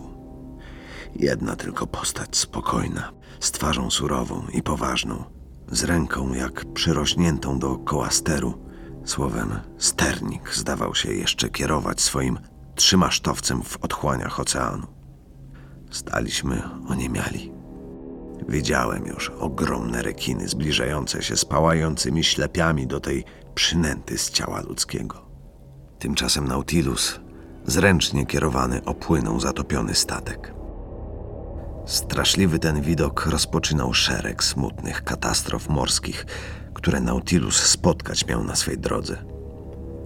Jedna 1.16 1.56
tylko 1.56 1.86
postać 1.86 2.36
spokojna, 2.36 3.12
z 3.40 3.50
twarzą 3.50 3.90
surową 3.90 4.46
i 4.52 4.62
poważną, 4.62 5.24
z 5.72 5.84
ręką 5.84 6.34
jak 6.34 6.72
przyrośniętą 6.72 7.58
do 7.58 7.76
koła 7.76 8.10
steru. 8.10 8.67
Słowem, 9.08 9.60
sternik 9.78 10.54
zdawał 10.54 10.94
się 10.94 11.12
jeszcze 11.12 11.48
kierować 11.48 12.00
swoim 12.00 12.38
trzymasztowcem 12.74 13.62
w 13.62 13.84
otchłaniach 13.84 14.40
oceanu. 14.40 14.86
Staliśmy 15.90 16.62
oniemiali. 16.88 17.52
Widziałem 18.48 19.06
już 19.06 19.30
ogromne 19.30 20.02
rekiny 20.02 20.48
zbliżające 20.48 21.22
się 21.22 21.36
z 21.36 21.44
pałającymi 21.44 22.24
ślepiami 22.24 22.86
do 22.86 23.00
tej 23.00 23.24
przynęty 23.54 24.18
z 24.18 24.30
ciała 24.30 24.60
ludzkiego. 24.60 25.28
Tymczasem 25.98 26.48
Nautilus, 26.48 27.20
zręcznie 27.66 28.26
kierowany, 28.26 28.84
opłynął 28.84 29.40
zatopiony 29.40 29.94
statek. 29.94 30.54
Straszliwy 31.86 32.58
ten 32.58 32.80
widok 32.80 33.26
rozpoczynał 33.26 33.94
szereg 33.94 34.44
smutnych 34.44 35.04
katastrof 35.04 35.68
morskich, 35.68 36.26
które 36.78 37.00
Nautilus 37.00 37.56
spotkać 37.56 38.26
miał 38.26 38.44
na 38.44 38.56
swej 38.56 38.78
drodze. 38.78 39.24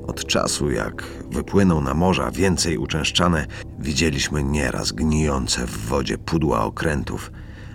Od 0.07 0.27
czasu, 0.27 0.71
jak 0.71 1.05
wypłynął 1.31 1.83
na 1.83 1.95
morza 1.95 2.31
więcej 2.31 2.79
uczęszczane, 2.79 3.47
widzieliśmy 3.79 4.43
nieraz 4.43 4.93
gnijące 4.93 5.67
w 5.67 5.77
wodzie 5.87 6.19
pudła 6.19 6.65
okrętów, 6.65 7.31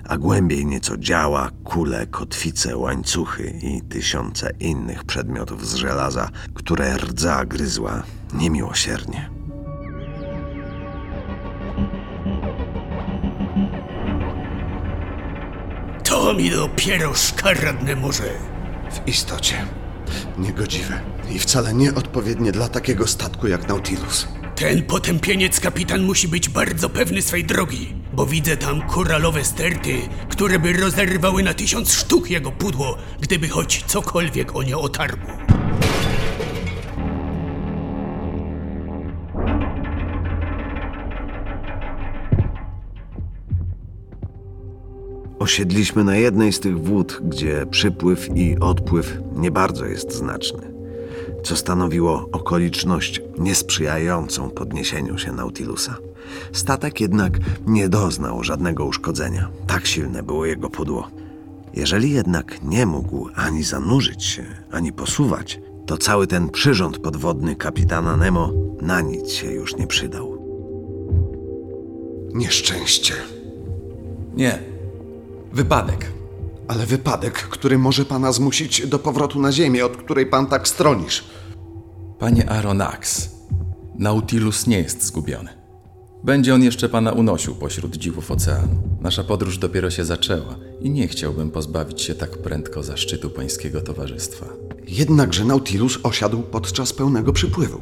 a 0.07 0.17
głębiej 0.17 0.65
nieco 0.65 0.97
działa, 0.97 1.49
kule, 1.63 2.07
kotwice, 2.07 2.77
łańcuchy 2.77 3.59
i 3.61 3.81
tysiące 3.81 4.51
innych 4.59 5.03
przedmiotów 5.03 5.67
z 5.67 5.75
żelaza, 5.75 6.29
które 6.53 6.97
rdza 6.97 7.45
gryzła 7.45 8.03
niemiłosiernie. 8.33 9.29
To 16.03 16.33
mi 16.33 16.49
dopiero 16.49 17.13
szkaradne 17.13 17.95
morze. 17.95 18.56
W 18.91 19.07
istocie 19.07 19.65
niegodziwe 20.37 21.01
i 21.29 21.39
wcale 21.39 21.73
nieodpowiednie 21.73 22.51
dla 22.51 22.69
takiego 22.69 23.07
statku 23.07 23.47
jak 23.47 23.67
Nautilus. 23.67 24.27
Ten 24.55 24.83
potępieniec 24.83 25.59
kapitan 25.59 26.03
musi 26.03 26.27
być 26.27 26.49
bardzo 26.49 26.89
pewny 26.89 27.21
swej 27.21 27.45
drogi, 27.45 27.93
bo 28.13 28.25
widzę 28.25 28.57
tam 28.57 28.81
koralowe 28.81 29.43
sterty, 29.45 30.01
które 30.29 30.59
by 30.59 30.73
rozerwały 30.73 31.43
na 31.43 31.53
tysiąc 31.53 31.93
sztuk 31.93 32.29
jego 32.29 32.51
pudło, 32.51 32.97
gdyby 33.21 33.49
choć 33.49 33.83
cokolwiek 33.87 34.55
o 34.55 34.63
nie 34.63 34.77
otarło. 34.77 35.27
Osiedliśmy 45.47 46.03
na 46.03 46.15
jednej 46.15 46.53
z 46.53 46.59
tych 46.59 46.83
wód, 46.83 47.21
gdzie 47.23 47.65
przypływ 47.65 48.37
i 48.37 48.59
odpływ 48.59 49.17
nie 49.35 49.51
bardzo 49.51 49.85
jest 49.85 50.13
znaczny, 50.13 50.73
co 51.43 51.55
stanowiło 51.55 52.29
okoliczność 52.31 53.21
niesprzyjającą 53.37 54.49
podniesieniu 54.49 55.17
się 55.17 55.31
Nautilusa. 55.31 55.97
Statek 56.51 57.01
jednak 57.01 57.39
nie 57.67 57.89
doznał 57.89 58.43
żadnego 58.43 58.85
uszkodzenia. 58.85 59.49
Tak 59.67 59.85
silne 59.85 60.23
było 60.23 60.45
jego 60.45 60.69
pudło. 60.69 61.07
Jeżeli 61.73 62.11
jednak 62.11 62.63
nie 62.63 62.85
mógł 62.85 63.29
ani 63.35 63.63
zanurzyć 63.63 64.23
się, 64.23 64.43
ani 64.71 64.93
posuwać, 64.93 65.59
to 65.85 65.97
cały 65.97 66.27
ten 66.27 66.49
przyrząd 66.49 66.99
podwodny 66.99 67.55
kapitana 67.55 68.17
Nemo 68.17 68.53
na 68.81 69.01
nic 69.01 69.31
się 69.31 69.51
już 69.51 69.75
nie 69.75 69.87
przydał. 69.87 70.37
Nieszczęście. 72.33 73.13
Nie. 74.35 74.76
Wypadek. 75.53 76.11
Ale 76.67 76.85
wypadek, 76.85 77.33
który 77.33 77.77
może 77.77 78.05
pana 78.05 78.31
zmusić 78.31 78.87
do 78.87 78.99
powrotu 78.99 79.39
na 79.39 79.51
ziemię, 79.51 79.85
od 79.85 79.97
której 79.97 80.25
pan 80.25 80.47
tak 80.47 80.67
stronisz. 80.67 81.23
Panie 82.19 82.49
Aronax, 82.49 83.29
Nautilus 83.95 84.67
nie 84.67 84.77
jest 84.79 85.03
zgubiony. 85.03 85.49
Będzie 86.23 86.53
on 86.53 86.63
jeszcze 86.63 86.89
pana 86.89 87.11
unosił 87.11 87.55
pośród 87.55 87.95
dziwów 87.95 88.31
oceanu. 88.31 88.81
Nasza 89.01 89.23
podróż 89.23 89.57
dopiero 89.57 89.89
się 89.89 90.05
zaczęła 90.05 90.55
i 90.81 90.89
nie 90.89 91.07
chciałbym 91.07 91.51
pozbawić 91.51 92.01
się 92.01 92.15
tak 92.15 92.37
prędko 92.37 92.83
zaszczytu 92.83 93.29
pańskiego 93.29 93.81
towarzystwa. 93.81 94.45
Jednakże 94.87 95.45
Nautilus 95.45 95.99
osiadł 96.03 96.41
podczas 96.41 96.93
pełnego 96.93 97.33
przypływu. 97.33 97.81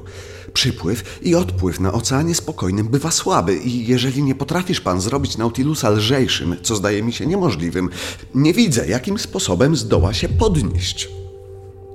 Przypływ 0.55 1.19
i 1.21 1.35
odpływ 1.35 1.79
na 1.79 1.93
oceanie 1.93 2.35
spokojnym 2.35 2.87
bywa 2.87 3.11
słaby 3.11 3.57
i 3.57 3.87
jeżeli 3.87 4.23
nie 4.23 4.35
potrafisz 4.35 4.81
pan 4.81 5.01
zrobić 5.01 5.37
Nautilusa 5.37 5.89
lżejszym, 5.89 6.55
co 6.63 6.75
zdaje 6.75 7.03
mi 7.03 7.13
się 7.13 7.25
niemożliwym, 7.25 7.89
nie 8.35 8.53
widzę, 8.53 8.87
jakim 8.87 9.19
sposobem 9.19 9.75
zdoła 9.75 10.13
się 10.13 10.29
podnieść. 10.29 11.09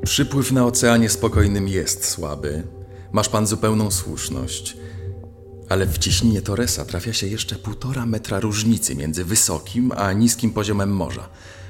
Przypływ 0.05 0.53
na 0.53 0.67
oceanie 0.67 1.09
spokojnym 1.09 1.69
jest 1.69 2.09
słaby. 2.09 2.63
Masz 3.13 3.29
pan 3.29 3.47
zupełną 3.47 3.91
słuszność. 3.91 4.77
Ale 5.69 5.87
w 5.87 5.99
ciśnienie 5.99 6.43
Torresa 6.43 6.85
trafia 6.85 7.13
się 7.13 7.27
jeszcze 7.27 7.57
półtora 7.57 8.07
metra 8.07 8.41
różnicy 8.41 8.95
między 8.95 9.25
wysokim 9.25 9.93
a 9.97 10.13
niskim 10.13 10.51
poziomem 10.51 10.97
morza. 10.97 11.29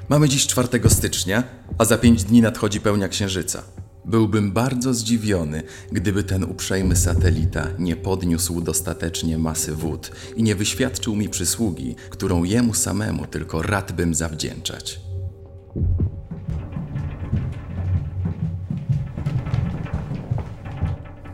Mamy 0.08 0.28
dziś 0.28 0.46
4 0.46 0.68
stycznia, 0.88 1.42
a 1.78 1.84
za 1.84 1.98
pięć 1.98 2.24
dni 2.24 2.40
nadchodzi 2.40 2.80
pełnia 2.80 3.08
księżyca. 3.08 3.62
Byłbym 4.10 4.52
bardzo 4.52 4.94
zdziwiony, 4.94 5.62
gdyby 5.92 6.24
ten 6.24 6.44
uprzejmy 6.44 6.96
satelita 6.96 7.66
nie 7.78 7.96
podniósł 7.96 8.60
dostatecznie 8.60 9.38
masy 9.38 9.74
wód 9.74 10.10
i 10.36 10.42
nie 10.42 10.54
wyświadczył 10.54 11.16
mi 11.16 11.28
przysługi, 11.28 11.94
którą 12.10 12.44
jemu 12.44 12.74
samemu 12.74 13.26
tylko 13.26 13.62
rad 13.62 13.92
bym 13.92 14.14
zawdzięczać. 14.14 15.00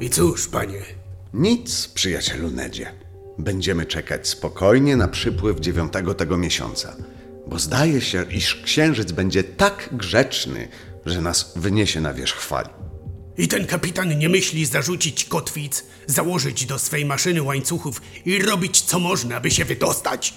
I 0.00 0.10
cóż, 0.10 0.48
panie, 0.48 0.82
Nic, 1.34 1.88
przyjacielu 1.88 2.50
Nedzie. 2.50 2.86
Będziemy 3.38 3.86
czekać 3.86 4.28
spokojnie 4.28 4.96
na 4.96 5.08
przypływ 5.08 5.60
dziewiątego 5.60 6.14
tego 6.14 6.36
miesiąca, 6.36 6.96
bo 7.46 7.58
zdaje 7.58 8.00
się, 8.00 8.24
iż 8.30 8.54
księżyc 8.54 9.12
będzie 9.12 9.44
tak 9.44 9.88
grzeczny, 9.92 10.68
że 11.06 11.20
nas 11.20 11.52
wyniesie 11.56 12.00
na 12.00 12.14
wierzch 12.14 12.40
fali. 12.40 12.68
i 13.38 13.48
ten 13.48 13.66
kapitan 13.66 14.18
nie 14.18 14.28
myśli 14.28 14.66
zarzucić 14.66 15.24
kotwic, 15.24 15.84
założyć 16.06 16.66
do 16.66 16.78
swej 16.78 17.04
maszyny 17.04 17.42
łańcuchów 17.42 18.02
i 18.24 18.42
robić 18.42 18.80
co 18.80 18.98
można, 18.98 19.40
by 19.40 19.50
się 19.50 19.64
wydostać? 19.64 20.34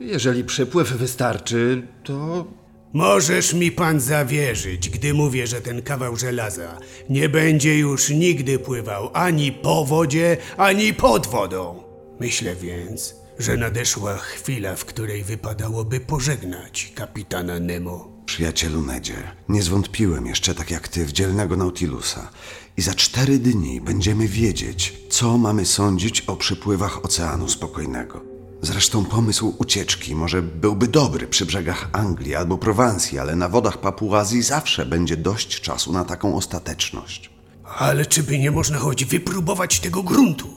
Jeżeli 0.00 0.44
przypływ 0.44 0.92
wystarczy, 0.92 1.86
to 2.04 2.46
Możesz 2.92 3.54
mi 3.54 3.72
pan 3.72 4.00
zawierzyć, 4.00 4.90
gdy 4.90 5.14
mówię, 5.14 5.46
że 5.46 5.60
ten 5.60 5.82
kawał 5.82 6.16
żelaza 6.16 6.78
nie 7.10 7.28
będzie 7.28 7.78
już 7.78 8.10
nigdy 8.10 8.58
pływał 8.58 9.10
ani 9.12 9.52
po 9.52 9.84
wodzie, 9.84 10.36
ani 10.56 10.94
pod 10.94 11.26
wodą. 11.26 11.82
Myślę 12.20 12.56
więc, 12.56 13.14
że 13.38 13.56
nadeszła 13.56 14.16
chwila, 14.16 14.76
w 14.76 14.84
której 14.84 15.24
wypadałoby 15.24 16.00
pożegnać 16.00 16.92
kapitana 16.94 17.60
Nemo. 17.60 18.17
Przyjacielu 18.28 18.82
Nedzie, 18.82 19.14
nie 19.48 19.62
zwątpiłem 19.62 20.26
jeszcze 20.26 20.54
tak 20.54 20.70
jak 20.70 20.88
ty 20.88 21.06
w 21.06 21.12
dzielnego 21.12 21.56
Nautilusa 21.56 22.28
i 22.76 22.82
za 22.82 22.94
cztery 22.94 23.38
dni 23.38 23.80
będziemy 23.80 24.28
wiedzieć, 24.28 24.94
co 25.10 25.38
mamy 25.38 25.66
sądzić 25.66 26.20
o 26.20 26.36
przypływach 26.36 27.04
Oceanu 27.04 27.48
Spokojnego. 27.48 28.24
Zresztą 28.62 29.04
pomysł 29.04 29.54
ucieczki 29.58 30.14
może 30.14 30.42
byłby 30.42 30.88
dobry 30.88 31.26
przy 31.26 31.46
brzegach 31.46 31.88
Anglii 31.92 32.34
albo 32.34 32.58
Prowansji, 32.58 33.18
ale 33.18 33.36
na 33.36 33.48
wodach 33.48 33.78
Papuazji 33.80 34.42
zawsze 34.42 34.86
będzie 34.86 35.16
dość 35.16 35.60
czasu 35.60 35.92
na 35.92 36.04
taką 36.04 36.36
ostateczność. 36.36 37.30
Ale 37.78 38.06
czy 38.06 38.22
by 38.22 38.38
nie 38.38 38.50
można 38.50 38.78
choć 38.78 39.04
wypróbować 39.04 39.80
tego 39.80 40.02
gruntu? 40.02 40.48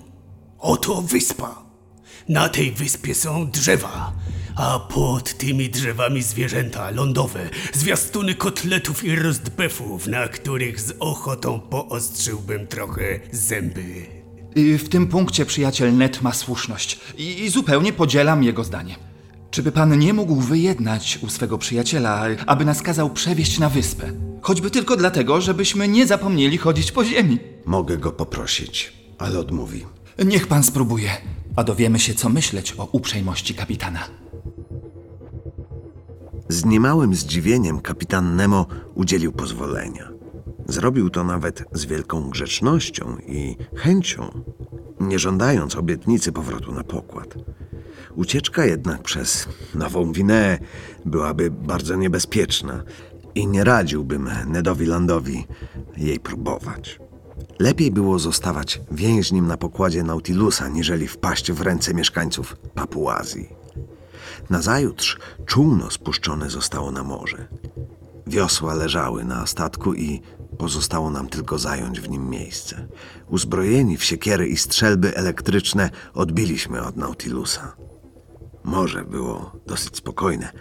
Oto 0.59 1.01
wyspa. 1.01 1.63
Na 2.29 2.49
tej 2.49 2.71
wyspie 2.71 3.15
są 3.15 3.51
drzewa, 3.51 4.13
a 4.55 4.79
pod 4.79 5.33
tymi 5.33 5.69
drzewami 5.69 6.21
zwierzęta 6.21 6.91
lądowe, 6.91 7.49
zwiastuny 7.73 8.35
kotletów 8.35 9.03
i 9.03 9.15
rozbefów, 9.15 10.07
na 10.07 10.27
których 10.27 10.81
z 10.81 10.93
ochotą 10.99 11.59
poostrzyłbym 11.59 12.67
trochę 12.67 13.19
zęby. 13.31 14.05
w 14.55 14.89
tym 14.89 15.07
punkcie 15.07 15.45
przyjaciel 15.45 15.97
Net 15.97 16.21
ma 16.21 16.33
słuszność 16.33 16.99
i, 17.17 17.43
i 17.43 17.49
zupełnie 17.49 17.93
podzielam 17.93 18.43
jego 18.43 18.63
zdanie. 18.63 18.95
Czy 19.51 19.63
by 19.63 19.71
pan 19.71 19.99
nie 19.99 20.13
mógł 20.13 20.35
wyjednać 20.35 21.19
u 21.21 21.29
swego 21.29 21.57
przyjaciela, 21.57 22.25
aby 22.45 22.65
nas 22.65 22.81
kazał 22.81 23.09
przewieźć 23.09 23.59
na 23.59 23.69
wyspę? 23.69 24.11
Choćby 24.41 24.71
tylko 24.71 24.97
dlatego, 24.97 25.41
żebyśmy 25.41 25.87
nie 25.87 26.07
zapomnieli 26.07 26.57
chodzić 26.57 26.91
po 26.91 27.05
ziemi. 27.05 27.39
Mogę 27.65 27.97
go 27.97 28.11
poprosić, 28.11 28.93
ale 29.17 29.39
odmówi. 29.39 29.85
Niech 30.25 30.47
pan 30.47 30.63
spróbuje, 30.63 31.09
a 31.55 31.63
dowiemy 31.63 31.99
się, 31.99 32.13
co 32.13 32.29
myśleć 32.29 32.73
o 32.77 32.85
uprzejmości 32.91 33.53
kapitana. 33.53 33.99
Z 36.51 36.65
niemałym 36.65 37.15
zdziwieniem 37.15 37.81
kapitan 37.81 38.35
Nemo 38.35 38.65
udzielił 38.95 39.31
pozwolenia. 39.31 40.11
Zrobił 40.67 41.09
to 41.09 41.23
nawet 41.23 41.63
z 41.71 41.85
wielką 41.85 42.29
grzecznością 42.29 43.17
i 43.27 43.57
chęcią, 43.75 44.43
nie 44.99 45.19
żądając 45.19 45.75
obietnicy 45.75 46.31
powrotu 46.31 46.71
na 46.73 46.83
pokład. 46.83 47.35
Ucieczka 48.15 48.65
jednak 48.65 49.03
przez 49.03 49.47
Nową 49.75 50.11
Wineę 50.11 50.59
byłaby 51.05 51.51
bardzo 51.51 51.95
niebezpieczna 51.95 52.83
i 53.35 53.47
nie 53.47 53.63
radziłbym 53.63 54.29
Nedowi 54.47 54.85
Landowi 54.85 55.47
jej 55.97 56.19
próbować. 56.19 56.99
Lepiej 57.59 57.91
było 57.91 58.19
zostawać 58.19 58.81
więźniem 58.91 59.47
na 59.47 59.57
pokładzie 59.57 60.03
Nautilusa, 60.03 60.67
niżeli 60.67 61.07
wpaść 61.07 61.51
w 61.51 61.61
ręce 61.61 61.93
mieszkańców 61.93 62.55
Papuazji. 62.75 63.60
Nazajutrz 64.49 65.17
czółno 65.45 65.91
spuszczone 65.91 66.49
zostało 66.49 66.91
na 66.91 67.03
morze. 67.03 67.47
Wiosła 68.27 68.73
leżały 68.73 69.23
na 69.23 69.47
statku 69.47 69.93
i 69.93 70.21
pozostało 70.57 71.09
nam 71.11 71.29
tylko 71.29 71.59
zająć 71.59 71.99
w 71.99 72.09
nim 72.09 72.29
miejsce. 72.29 72.87
Uzbrojeni 73.27 73.97
w 73.97 74.03
siekiery 74.03 74.47
i 74.47 74.57
strzelby 74.57 75.15
elektryczne 75.15 75.89
odbiliśmy 76.13 76.81
od 76.81 76.97
Nautilusa. 76.97 77.75
Morze 78.63 79.05
było 79.05 79.51
dosyć 79.67 79.97
spokojne. 79.97 80.51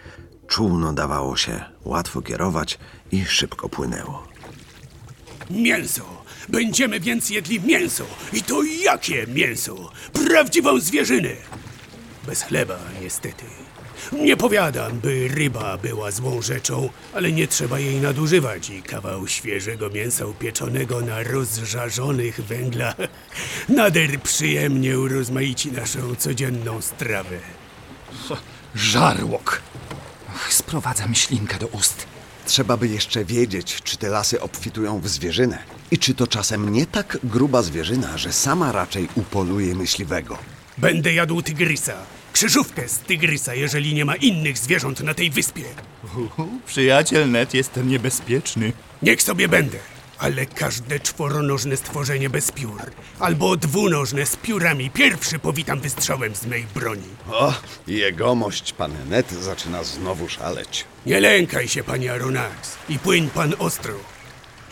Czółno 0.46 0.92
dawało 0.92 1.36
się 1.36 1.64
łatwo 1.84 2.22
kierować 2.22 2.78
i 3.12 3.24
szybko 3.24 3.68
płynęło. 3.68 4.28
Mięso! 5.50 6.02
Będziemy 6.48 7.00
więc 7.00 7.30
jedli 7.30 7.60
mięso! 7.60 8.04
I 8.32 8.42
to 8.42 8.62
jakie 8.62 9.26
mięso? 9.26 9.90
Prawdziwą 10.12 10.80
zwierzynę! 10.80 11.30
Bez 12.30 12.42
chleba, 12.42 12.78
niestety. 13.02 13.44
Nie 14.12 14.36
powiadam, 14.36 15.00
by 15.00 15.28
ryba 15.28 15.78
była 15.78 16.10
złą 16.10 16.42
rzeczą, 16.42 16.90
ale 17.14 17.32
nie 17.32 17.48
trzeba 17.48 17.78
jej 17.78 18.00
nadużywać 18.00 18.70
i 18.70 18.82
kawał 18.82 19.28
świeżego 19.28 19.90
mięsa 19.90 20.26
upieczonego 20.26 21.00
na 21.00 21.22
rozżarzonych 21.22 22.40
węglach 22.40 22.96
nader 23.68 24.20
przyjemnie 24.20 24.98
urozmaici 24.98 25.72
naszą 25.72 26.14
codzienną 26.14 26.82
strawę. 26.82 27.38
Żarłok! 28.74 29.62
Ach, 30.34 30.52
sprowadza 30.52 31.06
mi 31.06 31.16
ślinkę 31.16 31.58
do 31.58 31.66
ust. 31.66 32.06
Trzeba 32.46 32.76
by 32.76 32.88
jeszcze 32.88 33.24
wiedzieć, 33.24 33.82
czy 33.84 33.96
te 33.96 34.08
lasy 34.08 34.40
obfitują 34.40 35.00
w 35.00 35.08
zwierzynę 35.08 35.58
i 35.90 35.98
czy 35.98 36.14
to 36.14 36.26
czasem 36.26 36.72
nie 36.72 36.86
tak 36.86 37.18
gruba 37.24 37.62
zwierzyna, 37.62 38.18
że 38.18 38.32
sama 38.32 38.72
raczej 38.72 39.08
upoluje 39.14 39.74
myśliwego. 39.74 40.38
Będę 40.78 41.12
jadł 41.12 41.42
tygrysa. 41.42 42.19
Krzyżówkę 42.32 42.88
z 42.88 42.98
tygrysa, 42.98 43.54
jeżeli 43.54 43.94
nie 43.94 44.04
ma 44.04 44.16
innych 44.16 44.58
zwierząt 44.58 45.00
na 45.00 45.14
tej 45.14 45.30
wyspie. 45.30 45.64
Przyjaciel 46.66 47.30
Net 47.30 47.54
jest 47.54 47.80
niebezpieczny. 47.84 48.72
Niech 49.02 49.22
sobie 49.22 49.48
będę, 49.48 49.78
ale 50.18 50.46
każde 50.46 51.00
czworonożne 51.00 51.76
stworzenie 51.76 52.30
bez 52.30 52.52
piór, 52.52 52.90
albo 53.18 53.56
dwunożne 53.56 54.26
z 54.26 54.36
piórami, 54.36 54.90
pierwszy 54.90 55.38
powitam 55.38 55.80
wystrzałem 55.80 56.34
z 56.34 56.46
mej 56.46 56.66
broni. 56.74 57.08
O, 57.30 57.54
jegomość 57.86 58.72
pan 58.72 58.92
Net 59.08 59.30
zaczyna 59.32 59.84
znowu 59.84 60.28
szaleć. 60.28 60.84
Nie 61.06 61.20
lękaj 61.20 61.68
się, 61.68 61.82
panie 61.84 62.12
Aronax, 62.12 62.76
i 62.88 62.98
płyń 62.98 63.30
pan 63.34 63.54
ostro. 63.58 63.94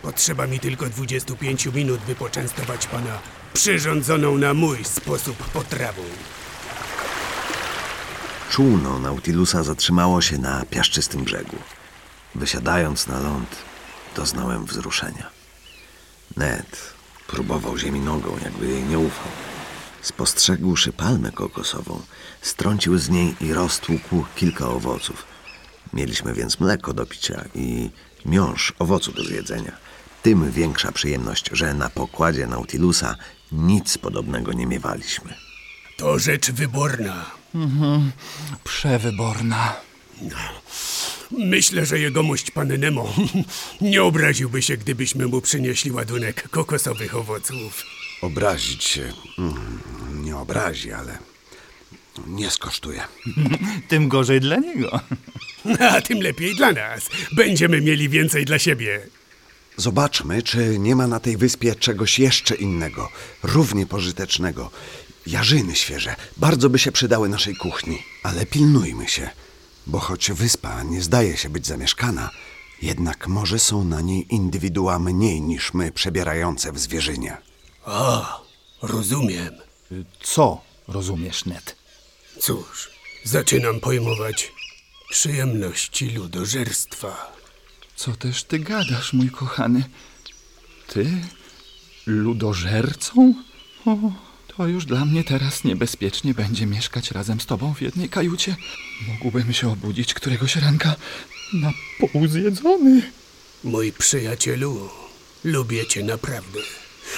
Potrzeba 0.02 0.46
mi 0.46 0.60
tylko 0.60 0.86
25 0.86 1.66
minut, 1.66 2.00
by 2.06 2.14
poczęstować 2.14 2.86
pana 2.86 3.18
przyrządzoną 3.54 4.38
na 4.38 4.54
mój 4.54 4.84
sposób 4.84 5.36
potrawą. 5.36 6.02
Czółno 8.50 8.98
Nautilusa 8.98 9.62
zatrzymało 9.62 10.20
się 10.20 10.38
na 10.38 10.64
piaszczystym 10.64 11.24
brzegu. 11.24 11.56
Wysiadając 12.34 13.06
na 13.06 13.20
ląd, 13.20 13.56
doznałem 14.16 14.66
wzruszenia. 14.66 15.30
Ned 16.36 16.92
próbował 17.26 17.78
ziemi 17.78 18.00
nogą, 18.00 18.38
jakby 18.44 18.66
jej 18.66 18.82
nie 18.82 18.98
ufał. 18.98 19.28
Spostrzegłszy 20.02 20.92
palmę 20.92 21.32
kokosową, 21.32 22.02
strącił 22.42 22.98
z 22.98 23.08
niej 23.08 23.36
i 23.40 23.52
roztłukł 23.52 24.24
kilka 24.36 24.68
owoców. 24.68 25.24
Mieliśmy 25.92 26.34
więc 26.34 26.60
mleko 26.60 26.92
do 26.92 27.06
picia 27.06 27.44
i 27.54 27.90
miąższ 28.26 28.72
owocu 28.78 29.12
do 29.12 29.24
zjedzenia. 29.24 29.72
Tym 30.22 30.50
większa 30.50 30.92
przyjemność, 30.92 31.50
że 31.52 31.74
na 31.74 31.88
pokładzie 31.88 32.46
Nautilusa 32.46 33.16
nic 33.52 33.98
podobnego 33.98 34.52
nie 34.52 34.66
miewaliśmy. 34.66 35.34
To 35.96 36.18
rzecz 36.18 36.50
wyborna. 36.50 37.37
Przewyborna. 38.64 39.76
Myślę, 41.30 41.86
że 41.86 41.98
jegomość 41.98 42.50
pan 42.50 42.68
Nemo 42.78 43.14
nie 43.80 44.02
obraziłby 44.02 44.62
się, 44.62 44.76
gdybyśmy 44.76 45.26
mu 45.26 45.40
przynieśli 45.40 45.90
ładunek 45.90 46.48
kokosowych 46.48 47.14
owoców. 47.16 47.84
Obrazić 48.22 48.84
się. 48.84 49.12
mm, 49.38 49.80
Nie 50.24 50.36
obrazi, 50.36 50.92
ale 50.92 51.18
nie 52.26 52.50
skosztuje. 52.50 53.02
Tym 53.88 54.08
gorzej 54.08 54.40
dla 54.40 54.56
niego. 54.56 55.00
A 55.90 56.00
tym 56.00 56.20
lepiej 56.20 56.54
dla 56.56 56.72
nas. 56.72 57.08
Będziemy 57.32 57.80
mieli 57.80 58.08
więcej 58.08 58.44
dla 58.44 58.58
siebie. 58.58 59.00
Zobaczmy, 59.76 60.42
czy 60.42 60.78
nie 60.78 60.96
ma 60.96 61.06
na 61.06 61.20
tej 61.20 61.36
wyspie 61.36 61.74
czegoś 61.74 62.18
jeszcze 62.18 62.54
innego, 62.54 63.08
równie 63.42 63.86
pożytecznego. 63.86 64.70
Jarzyny 65.28 65.76
świeże 65.76 66.16
bardzo 66.36 66.70
by 66.70 66.78
się 66.78 66.92
przydały 66.92 67.28
naszej 67.28 67.56
kuchni, 67.56 68.02
ale 68.22 68.46
pilnujmy 68.46 69.08
się, 69.08 69.30
bo 69.86 69.98
choć 69.98 70.32
wyspa 70.32 70.82
nie 70.82 71.02
zdaje 71.02 71.36
się 71.36 71.48
być 71.48 71.66
zamieszkana, 71.66 72.30
jednak 72.82 73.28
może 73.28 73.58
są 73.58 73.84
na 73.84 74.00
niej 74.00 74.34
indywidua 74.34 74.98
mniej 74.98 75.40
niż 75.40 75.74
my 75.74 75.92
przebierające 75.92 76.72
w 76.72 76.78
zwierzynie. 76.78 77.36
A, 77.84 78.40
rozumiem. 78.82 79.54
Co 80.22 80.60
rozumiesz, 80.88 81.44
Ned? 81.44 81.76
Cóż, 82.40 82.90
zaczynam 83.24 83.80
pojmować 83.80 84.52
przyjemności 85.10 86.10
ludożerstwa. 86.10 87.32
Co 87.96 88.16
też 88.16 88.44
ty 88.44 88.58
gadasz, 88.58 89.12
mój 89.12 89.30
kochany? 89.30 89.84
Ty? 90.86 91.10
Ludożercą? 92.06 93.34
O, 93.86 94.27
to 94.58 94.66
już 94.66 94.84
dla 94.84 95.04
mnie 95.04 95.24
teraz 95.24 95.64
niebezpiecznie 95.64 96.34
będzie 96.34 96.66
mieszkać 96.66 97.10
razem 97.10 97.40
z 97.40 97.46
tobą 97.46 97.74
w 97.74 97.82
jednej 97.82 98.08
kajucie. 98.08 98.56
Mógłbym 99.08 99.52
się 99.52 99.72
obudzić 99.72 100.14
któregoś 100.14 100.56
ranka 100.56 100.96
na 101.52 101.72
pół 101.98 102.26
zjedzony. 102.26 103.02
Mój 103.64 103.92
przyjacielu, 103.92 104.90
lubię 105.44 105.86
cię 105.86 106.02
naprawdę. 106.02 106.60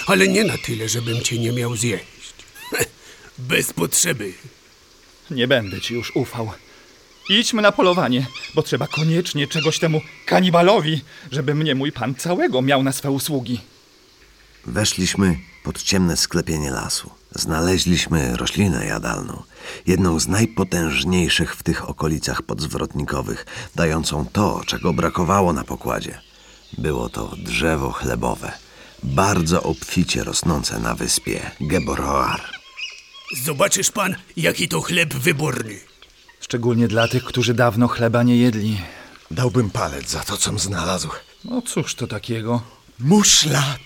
Ale 0.06 0.28
nie 0.28 0.44
na 0.44 0.58
tyle, 0.58 0.88
żebym 0.88 1.22
cię 1.22 1.38
nie 1.38 1.52
miał 1.52 1.76
zjeść. 1.76 2.34
Bez 3.38 3.72
potrzeby. 3.72 4.32
Nie 5.30 5.48
będę 5.48 5.80
ci 5.80 5.94
już 5.94 6.16
ufał. 6.16 6.50
Idźmy 7.28 7.62
na 7.62 7.72
polowanie, 7.72 8.26
bo 8.54 8.62
trzeba 8.62 8.86
koniecznie 8.86 9.46
czegoś 9.46 9.78
temu 9.78 10.00
kanibalowi, 10.26 11.00
żeby 11.32 11.54
mnie 11.54 11.74
mój 11.74 11.92
pan 11.92 12.14
całego 12.14 12.62
miał 12.62 12.82
na 12.82 12.92
swe 12.92 13.10
usługi. 13.10 13.60
Weszliśmy 14.66 15.49
pod 15.64 15.82
ciemne 15.82 16.16
sklepienie 16.16 16.70
lasu. 16.70 17.10
Znaleźliśmy 17.34 18.36
roślinę 18.36 18.86
jadalną, 18.86 19.42
jedną 19.86 20.20
z 20.20 20.28
najpotężniejszych 20.28 21.56
w 21.56 21.62
tych 21.62 21.88
okolicach 21.88 22.42
podzwrotnikowych, 22.42 23.46
dającą 23.74 24.26
to, 24.32 24.60
czego 24.66 24.92
brakowało 24.92 25.52
na 25.52 25.64
pokładzie. 25.64 26.20
Było 26.78 27.08
to 27.08 27.36
drzewo 27.38 27.92
chlebowe, 27.92 28.52
bardzo 29.02 29.62
obficie 29.62 30.24
rosnące 30.24 30.78
na 30.78 30.94
wyspie 30.94 31.50
Geboroar. 31.60 32.40
Zobaczysz 33.44 33.90
pan, 33.90 34.14
jaki 34.36 34.68
to 34.68 34.80
chleb 34.80 35.14
wyborny. 35.14 35.80
Szczególnie 36.40 36.88
dla 36.88 37.08
tych, 37.08 37.24
którzy 37.24 37.54
dawno 37.54 37.88
chleba 37.88 38.22
nie 38.22 38.36
jedli. 38.36 38.80
Dałbym 39.30 39.70
palec 39.70 40.10
za 40.10 40.20
to, 40.20 40.36
com 40.36 40.58
znalazł. 40.58 41.08
No 41.44 41.62
cóż 41.62 41.94
to 41.94 42.06
takiego? 42.06 42.62
Muszla! 42.98 43.76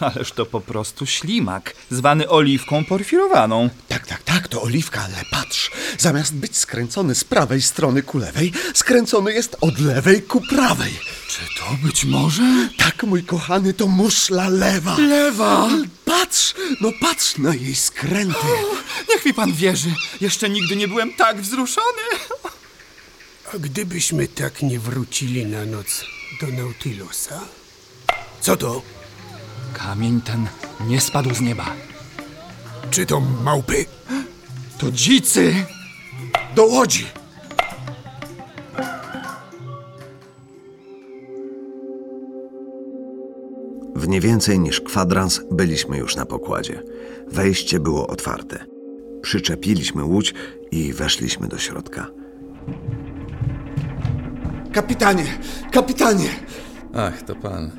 Ależ 0.00 0.32
to 0.32 0.46
po 0.46 0.60
prostu 0.60 1.06
ślimak, 1.06 1.74
zwany 1.90 2.28
oliwką 2.28 2.84
porfirowaną. 2.84 3.70
Tak, 3.88 4.06
tak, 4.06 4.22
tak, 4.22 4.48
to 4.48 4.62
oliwka, 4.62 5.00
ale 5.04 5.24
patrz, 5.30 5.70
zamiast 5.98 6.34
być 6.34 6.56
skręcony 6.56 7.14
z 7.14 7.24
prawej 7.24 7.62
strony 7.62 8.02
ku 8.02 8.18
lewej, 8.18 8.52
skręcony 8.74 9.32
jest 9.32 9.56
od 9.60 9.78
lewej 9.78 10.22
ku 10.22 10.40
prawej. 10.40 10.92
Czy 11.28 11.40
to 11.58 11.86
być 11.86 12.04
może? 12.04 12.68
Tak, 12.78 13.02
mój 13.02 13.24
kochany, 13.24 13.74
to 13.74 13.86
muszla 13.86 14.48
lewa. 14.48 14.96
Lewa! 14.98 15.68
Patrz, 16.04 16.54
no 16.80 16.92
patrz 17.00 17.38
na 17.38 17.54
jej 17.54 17.74
skręty. 17.74 18.46
Niech 19.08 19.24
mi 19.26 19.34
pan 19.34 19.52
wierzy, 19.52 19.94
jeszcze 20.20 20.48
nigdy 20.48 20.76
nie 20.76 20.88
byłem 20.88 21.14
tak 21.14 21.40
wzruszony. 21.40 22.02
A 23.54 23.58
gdybyśmy 23.58 24.28
tak 24.28 24.62
nie 24.62 24.80
wrócili 24.80 25.46
na 25.46 25.64
noc 25.64 26.04
do 26.40 26.46
Nautilusa? 26.46 27.40
Co 28.40 28.56
to? 28.56 28.95
Kamień 29.76 30.20
ten 30.20 30.46
nie 30.88 31.00
spadł 31.00 31.34
z 31.34 31.40
nieba. 31.40 31.64
Czy 32.90 33.06
to 33.06 33.20
małpy? 33.20 33.84
To 34.78 34.90
dzicy! 34.90 35.54
Do 36.54 36.64
łodzi. 36.64 37.06
W 43.96 44.08
nie 44.08 44.20
więcej 44.20 44.58
niż 44.58 44.80
kwadrans 44.80 45.40
byliśmy 45.50 45.98
już 45.98 46.16
na 46.16 46.26
pokładzie. 46.26 46.82
Wejście 47.28 47.80
było 47.80 48.06
otwarte. 48.06 48.64
Przyczepiliśmy 49.22 50.04
łódź 50.04 50.34
i 50.70 50.92
weszliśmy 50.92 51.48
do 51.48 51.58
środka. 51.58 52.06
Kapitanie, 54.72 55.38
kapitanie! 55.72 56.28
Ach, 56.94 57.22
to 57.22 57.34
pan. 57.34 57.70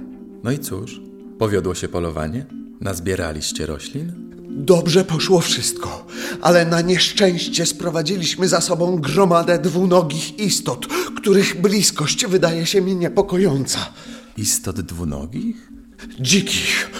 No 0.43 0.51
i 0.51 0.59
cóż? 0.59 1.06
Powiodło 1.39 1.75
się 1.75 1.87
polowanie? 1.87 2.45
Nazbieraliście 2.81 3.65
roślin? 3.65 4.11
Dobrze 4.49 5.05
poszło 5.05 5.39
wszystko, 5.41 6.07
ale 6.41 6.65
na 6.65 6.81
nieszczęście 6.81 7.65
sprowadziliśmy 7.65 8.47
za 8.47 8.61
sobą 8.61 8.99
gromadę 9.01 9.59
dwunogich 9.59 10.39
istot, 10.39 10.87
których 11.17 11.61
bliskość 11.61 12.25
wydaje 12.25 12.65
się 12.65 12.81
mi 12.81 12.95
niepokojąca. 12.95 13.93
Istot 14.37 14.81
dwunogich? 14.81 15.71
Dzikich. 16.19 16.91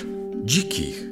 Dzikich. 0.44 1.04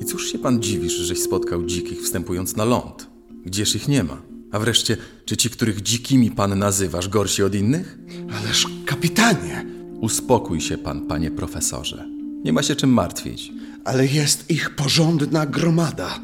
I 0.00 0.04
cóż 0.04 0.32
się 0.32 0.38
pan 0.38 0.62
dziwisz, 0.62 0.92
żeś 0.92 1.22
spotkał 1.22 1.64
dzikich 1.64 2.02
wstępując 2.02 2.56
na 2.56 2.64
ląd? 2.64 3.06
Gdzież 3.44 3.74
ich 3.74 3.88
nie 3.88 4.04
ma? 4.04 4.22
A 4.52 4.58
wreszcie, 4.58 4.96
czy 5.24 5.36
ci, 5.36 5.50
których 5.50 5.82
dzikimi 5.82 6.30
pan 6.30 6.58
nazywasz, 6.58 7.08
gorsi 7.08 7.42
od 7.42 7.54
innych? 7.54 7.98
Ależ 8.40 8.66
kapitanie, 8.86 9.66
Uspokój 10.02 10.60
się 10.60 10.78
pan, 10.78 11.06
panie 11.06 11.30
profesorze. 11.30 12.11
Nie 12.44 12.52
ma 12.52 12.62
się 12.62 12.76
czym 12.76 12.90
martwić. 12.90 13.52
ale 13.84 14.06
jest 14.06 14.50
ich 14.50 14.70
porządna 14.70 15.46
gromada. 15.46 16.20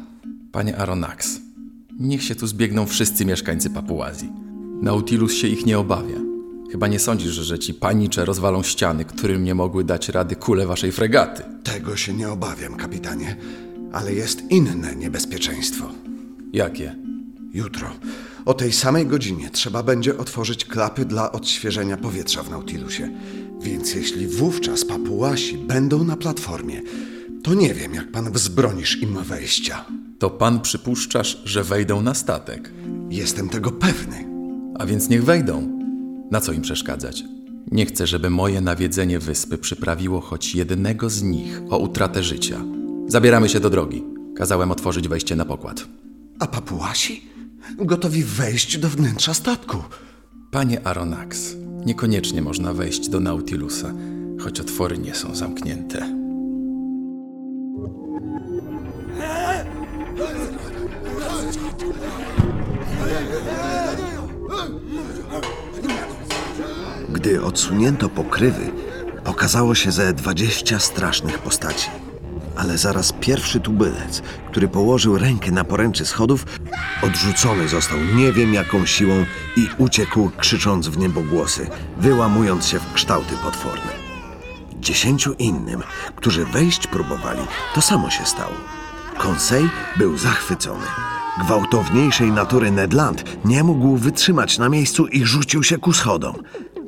Panie 0.51 0.77
Aronax, 0.77 1.39
niech 1.99 2.23
się 2.23 2.35
tu 2.35 2.47
zbiegną 2.47 2.85
wszyscy 2.85 3.25
mieszkańcy 3.25 3.69
Papuazji. 3.69 4.29
Nautilus 4.81 5.33
się 5.33 5.47
ich 5.47 5.65
nie 5.65 5.79
obawia. 5.79 6.17
Chyba 6.71 6.87
nie 6.87 6.99
sądzisz, 6.99 7.33
że 7.33 7.59
ci 7.59 7.73
panicze 7.73 8.25
rozwalą 8.25 8.63
ściany, 8.63 9.05
którym 9.05 9.43
nie 9.43 9.55
mogły 9.55 9.83
dać 9.83 10.09
rady 10.09 10.35
kule 10.35 10.67
waszej 10.67 10.91
fregaty. 10.91 11.43
Tego 11.63 11.95
się 11.95 12.13
nie 12.13 12.29
obawiam, 12.29 12.75
kapitanie, 12.75 13.35
ale 13.93 14.13
jest 14.13 14.51
inne 14.51 14.95
niebezpieczeństwo. 14.95 15.85
Jakie? 16.53 16.95
Jutro, 17.53 17.89
o 18.49 18.53
tej 18.53 18.73
samej 18.73 19.05
godzinie, 19.05 19.49
trzeba 19.49 19.83
będzie 19.83 20.17
otworzyć 20.17 20.65
klapy 20.65 21.05
dla 21.05 21.31
odświeżenia 21.31 21.97
powietrza 21.97 22.43
w 22.43 22.49
Nautilusie. 22.49 23.09
Więc 23.61 23.93
jeśli 23.93 24.27
wówczas 24.27 24.85
papułasi 24.85 25.57
będą 25.57 26.03
na 26.03 26.17
platformie, 26.17 26.81
to 27.43 27.53
nie 27.53 27.73
wiem, 27.73 27.93
jak 27.93 28.11
pan 28.11 28.31
wzbronisz 28.31 29.01
im 29.01 29.23
wejścia. 29.23 29.85
To 30.19 30.29
pan 30.29 30.61
przypuszczasz, 30.61 31.41
że 31.45 31.63
wejdą 31.63 32.01
na 32.01 32.13
statek. 32.13 32.71
Jestem 33.09 33.49
tego 33.49 33.71
pewny. 33.71 34.25
A 34.79 34.85
więc 34.85 35.09
niech 35.09 35.23
wejdą. 35.23 35.79
Na 36.31 36.41
co 36.41 36.51
im 36.51 36.61
przeszkadzać? 36.61 37.23
Nie 37.71 37.85
chcę, 37.85 38.07
żeby 38.07 38.29
moje 38.29 38.61
nawiedzenie 38.61 39.19
wyspy 39.19 39.57
przyprawiło 39.57 40.21
choć 40.21 40.55
jednego 40.55 41.09
z 41.09 41.23
nich 41.23 41.61
o 41.69 41.77
utratę 41.77 42.23
życia. 42.23 42.61
Zabieramy 43.07 43.49
się 43.49 43.59
do 43.59 43.69
drogi. 43.69 44.03
Kazałem 44.35 44.71
otworzyć 44.71 45.07
wejście 45.07 45.35
na 45.35 45.45
pokład. 45.45 45.85
A 46.39 46.47
papułasi? 46.47 47.29
Gotowi 47.77 48.23
wejść 48.23 48.77
do 48.77 48.89
wnętrza 48.89 49.33
statku. 49.33 49.77
Panie 50.51 50.87
Aronax, 50.87 51.55
niekoniecznie 51.85 52.41
można 52.41 52.73
wejść 52.73 53.09
do 53.09 53.19
Nautilusa, 53.19 53.93
choć 54.39 54.59
otwory 54.59 54.97
nie 54.97 55.15
są 55.15 55.35
zamknięte. 55.35 56.15
Gdy 67.09 67.43
odsunięto 67.43 68.09
pokrywy, 68.09 68.71
pokazało 69.23 69.75
się 69.75 69.91
ze 69.91 70.13
dwadzieścia 70.13 70.79
strasznych 70.79 71.39
postaci. 71.39 71.89
Ale 72.59 72.77
zaraz 72.77 73.11
pierwszy 73.11 73.59
tubylec, 73.59 74.21
który 74.47 74.67
położył 74.67 75.17
rękę 75.17 75.51
na 75.51 75.63
poręczy 75.63 76.05
schodów, 76.05 76.45
odrzucony 77.01 77.67
został 77.67 77.97
nie 78.15 78.31
wiem 78.31 78.53
jaką 78.53 78.85
siłą 78.85 79.25
i 79.57 79.67
uciekł 79.77 80.31
krzycząc 80.37 80.87
w 80.87 80.97
niebogłosy, 80.97 81.67
wyłamując 81.97 82.67
się 82.67 82.79
w 82.79 82.93
kształty 82.93 83.35
potworne. 83.43 83.91
Dziesięciu 84.79 85.33
innym, 85.33 85.83
którzy 86.15 86.45
wejść 86.45 86.87
próbowali, 86.87 87.41
to 87.75 87.81
samo 87.81 88.09
się 88.09 88.25
stało. 88.25 88.55
Konsej 89.17 89.69
był 89.97 90.17
zachwycony. 90.17 90.85
Gwałtowniejszej 91.39 92.31
natury 92.31 92.71
Ned 92.71 92.93
Land 92.93 93.23
nie 93.45 93.63
mógł 93.63 93.97
wytrzymać 93.97 94.57
na 94.57 94.69
miejscu 94.69 95.07
i 95.07 95.25
rzucił 95.25 95.63
się 95.63 95.77
ku 95.77 95.93
schodom. 95.93 96.35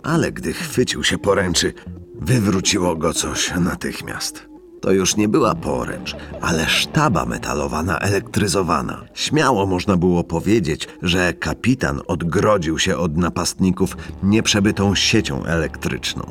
Ale 0.03 0.31
gdy 0.31 0.53
chwycił 0.53 1.03
się 1.03 1.17
poręczy, 1.17 1.73
wywróciło 2.21 2.95
go 2.95 3.13
coś 3.13 3.53
natychmiast. 3.59 4.50
To 4.81 4.91
już 4.91 5.17
nie 5.17 5.27
była 5.27 5.55
poręcz, 5.55 6.15
ale 6.41 6.69
sztaba 6.69 7.25
metalowa 7.25 7.83
naelektryzowana. 7.83 9.01
Śmiało 9.13 9.65
można 9.65 9.97
było 9.97 10.23
powiedzieć, 10.23 10.87
że 11.01 11.33
kapitan 11.33 12.01
odgrodził 12.07 12.79
się 12.79 12.97
od 12.97 13.17
napastników 13.17 13.97
nieprzebytą 14.23 14.95
siecią 14.95 15.43
elektryczną. 15.43 16.23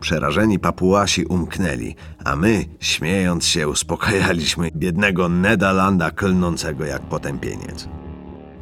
Przerażeni 0.00 0.58
papułasi 0.58 1.24
umknęli, 1.24 1.94
a 2.24 2.36
my, 2.36 2.64
śmiejąc 2.80 3.46
się, 3.46 3.68
uspokajaliśmy 3.68 4.70
biednego 4.76 5.28
Neda 5.28 5.72
Landa 5.72 6.10
klnącego 6.10 6.84
jak 6.84 7.02
potępieniec. 7.02 7.88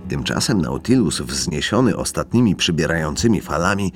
Tymczasem 0.08 0.60
Nautilus, 0.60 1.20
wzniesiony 1.20 1.96
ostatnimi 1.96 2.56
przybierającymi 2.56 3.40
falami, 3.40 3.92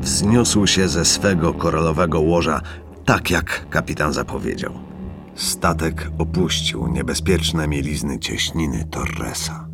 wzniósł 0.00 0.66
się 0.66 0.88
ze 0.88 1.04
swego 1.04 1.54
koralowego 1.54 2.20
łoża, 2.20 2.60
tak 3.04 3.30
jak 3.30 3.66
kapitan 3.70 4.12
zapowiedział. 4.12 4.72
Statek 5.34 6.10
opuścił 6.18 6.88
niebezpieczne 6.88 7.68
mielizny 7.68 8.18
cieśniny 8.18 8.84
Torresa. 8.90 9.68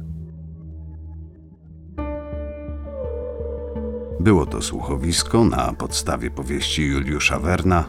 Było 4.20 4.46
to 4.46 4.62
słuchowisko 4.62 5.44
na 5.44 5.72
podstawie 5.72 6.30
powieści 6.30 6.82
Juliusza 6.82 7.38
Werna 7.38 7.84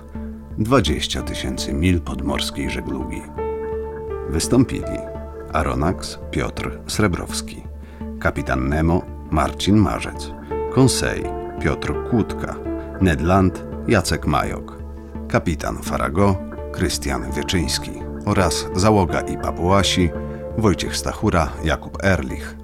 20 0.58 1.22
tysięcy 1.22 1.74
mil 1.74 2.02
podmorskiej 2.02 2.70
żeglugi. 2.70 3.22
Wystąpili 4.30 4.98
Aronax 5.54 6.20
Piotr 6.32 6.80
Srebrowski, 6.88 7.64
kapitan 8.20 8.70
Nemo 8.70 9.02
Marcin 9.32 9.78
Marzec, 9.78 10.32
Konsej 10.74 11.24
Piotr 11.62 11.94
Kłódka, 12.10 12.56
Ned 13.02 13.22
Land 13.22 13.66
Jacek 13.88 14.28
Majok, 14.28 14.79
kapitan 15.30 15.78
Farago 15.78 16.36
Krystian 16.72 17.32
Wieczyński 17.32 17.92
oraz 18.26 18.66
załoga 18.76 19.22
i 19.22 19.38
papułasi 19.38 20.10
Wojciech 20.58 20.98
Stachura, 20.98 21.50
Jakub 21.64 22.04
Erlich. 22.04 22.56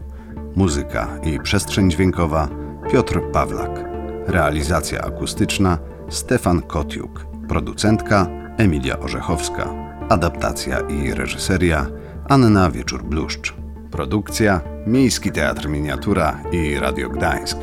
Muzyka 0.55 1.07
i 1.23 1.39
przestrzeń 1.39 1.91
dźwiękowa 1.91 2.47
Piotr 2.91 3.21
Pawlak. 3.31 3.85
Realizacja 4.27 5.01
akustyczna 5.01 5.77
Stefan 6.09 6.61
Kotiuk. 6.61 7.25
Producentka 7.47 8.27
Emilia 8.57 8.99
Orzechowska. 8.99 9.69
Adaptacja 10.09 10.79
i 10.79 11.13
reżyseria 11.13 11.87
Anna 12.29 12.71
Wieczór-Bluszcz. 12.71 13.53
Produkcja 13.91 14.61
Miejski 14.87 15.31
Teatr 15.31 15.67
Miniatura 15.67 16.39
i 16.51 16.79
Radio 16.79 17.09
Gdańsk. 17.09 17.57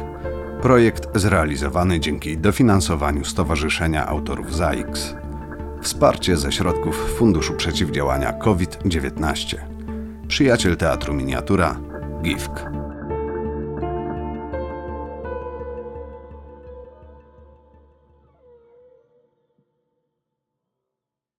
Projekt 0.62 1.08
zrealizowany 1.14 2.00
dzięki 2.00 2.38
dofinansowaniu 2.38 3.24
Stowarzyszenia 3.24 4.06
Autorów 4.06 4.54
ZAIX. 4.54 5.14
Wsparcie 5.80 6.36
ze 6.36 6.52
środków 6.52 7.14
Funduszu 7.18 7.54
Przeciwdziałania 7.54 8.32
COVID-19. 8.32 9.56
Przyjaciel 10.28 10.76
Teatru 10.76 11.14
Miniatura 11.14 11.80
GIFK. 12.22 12.66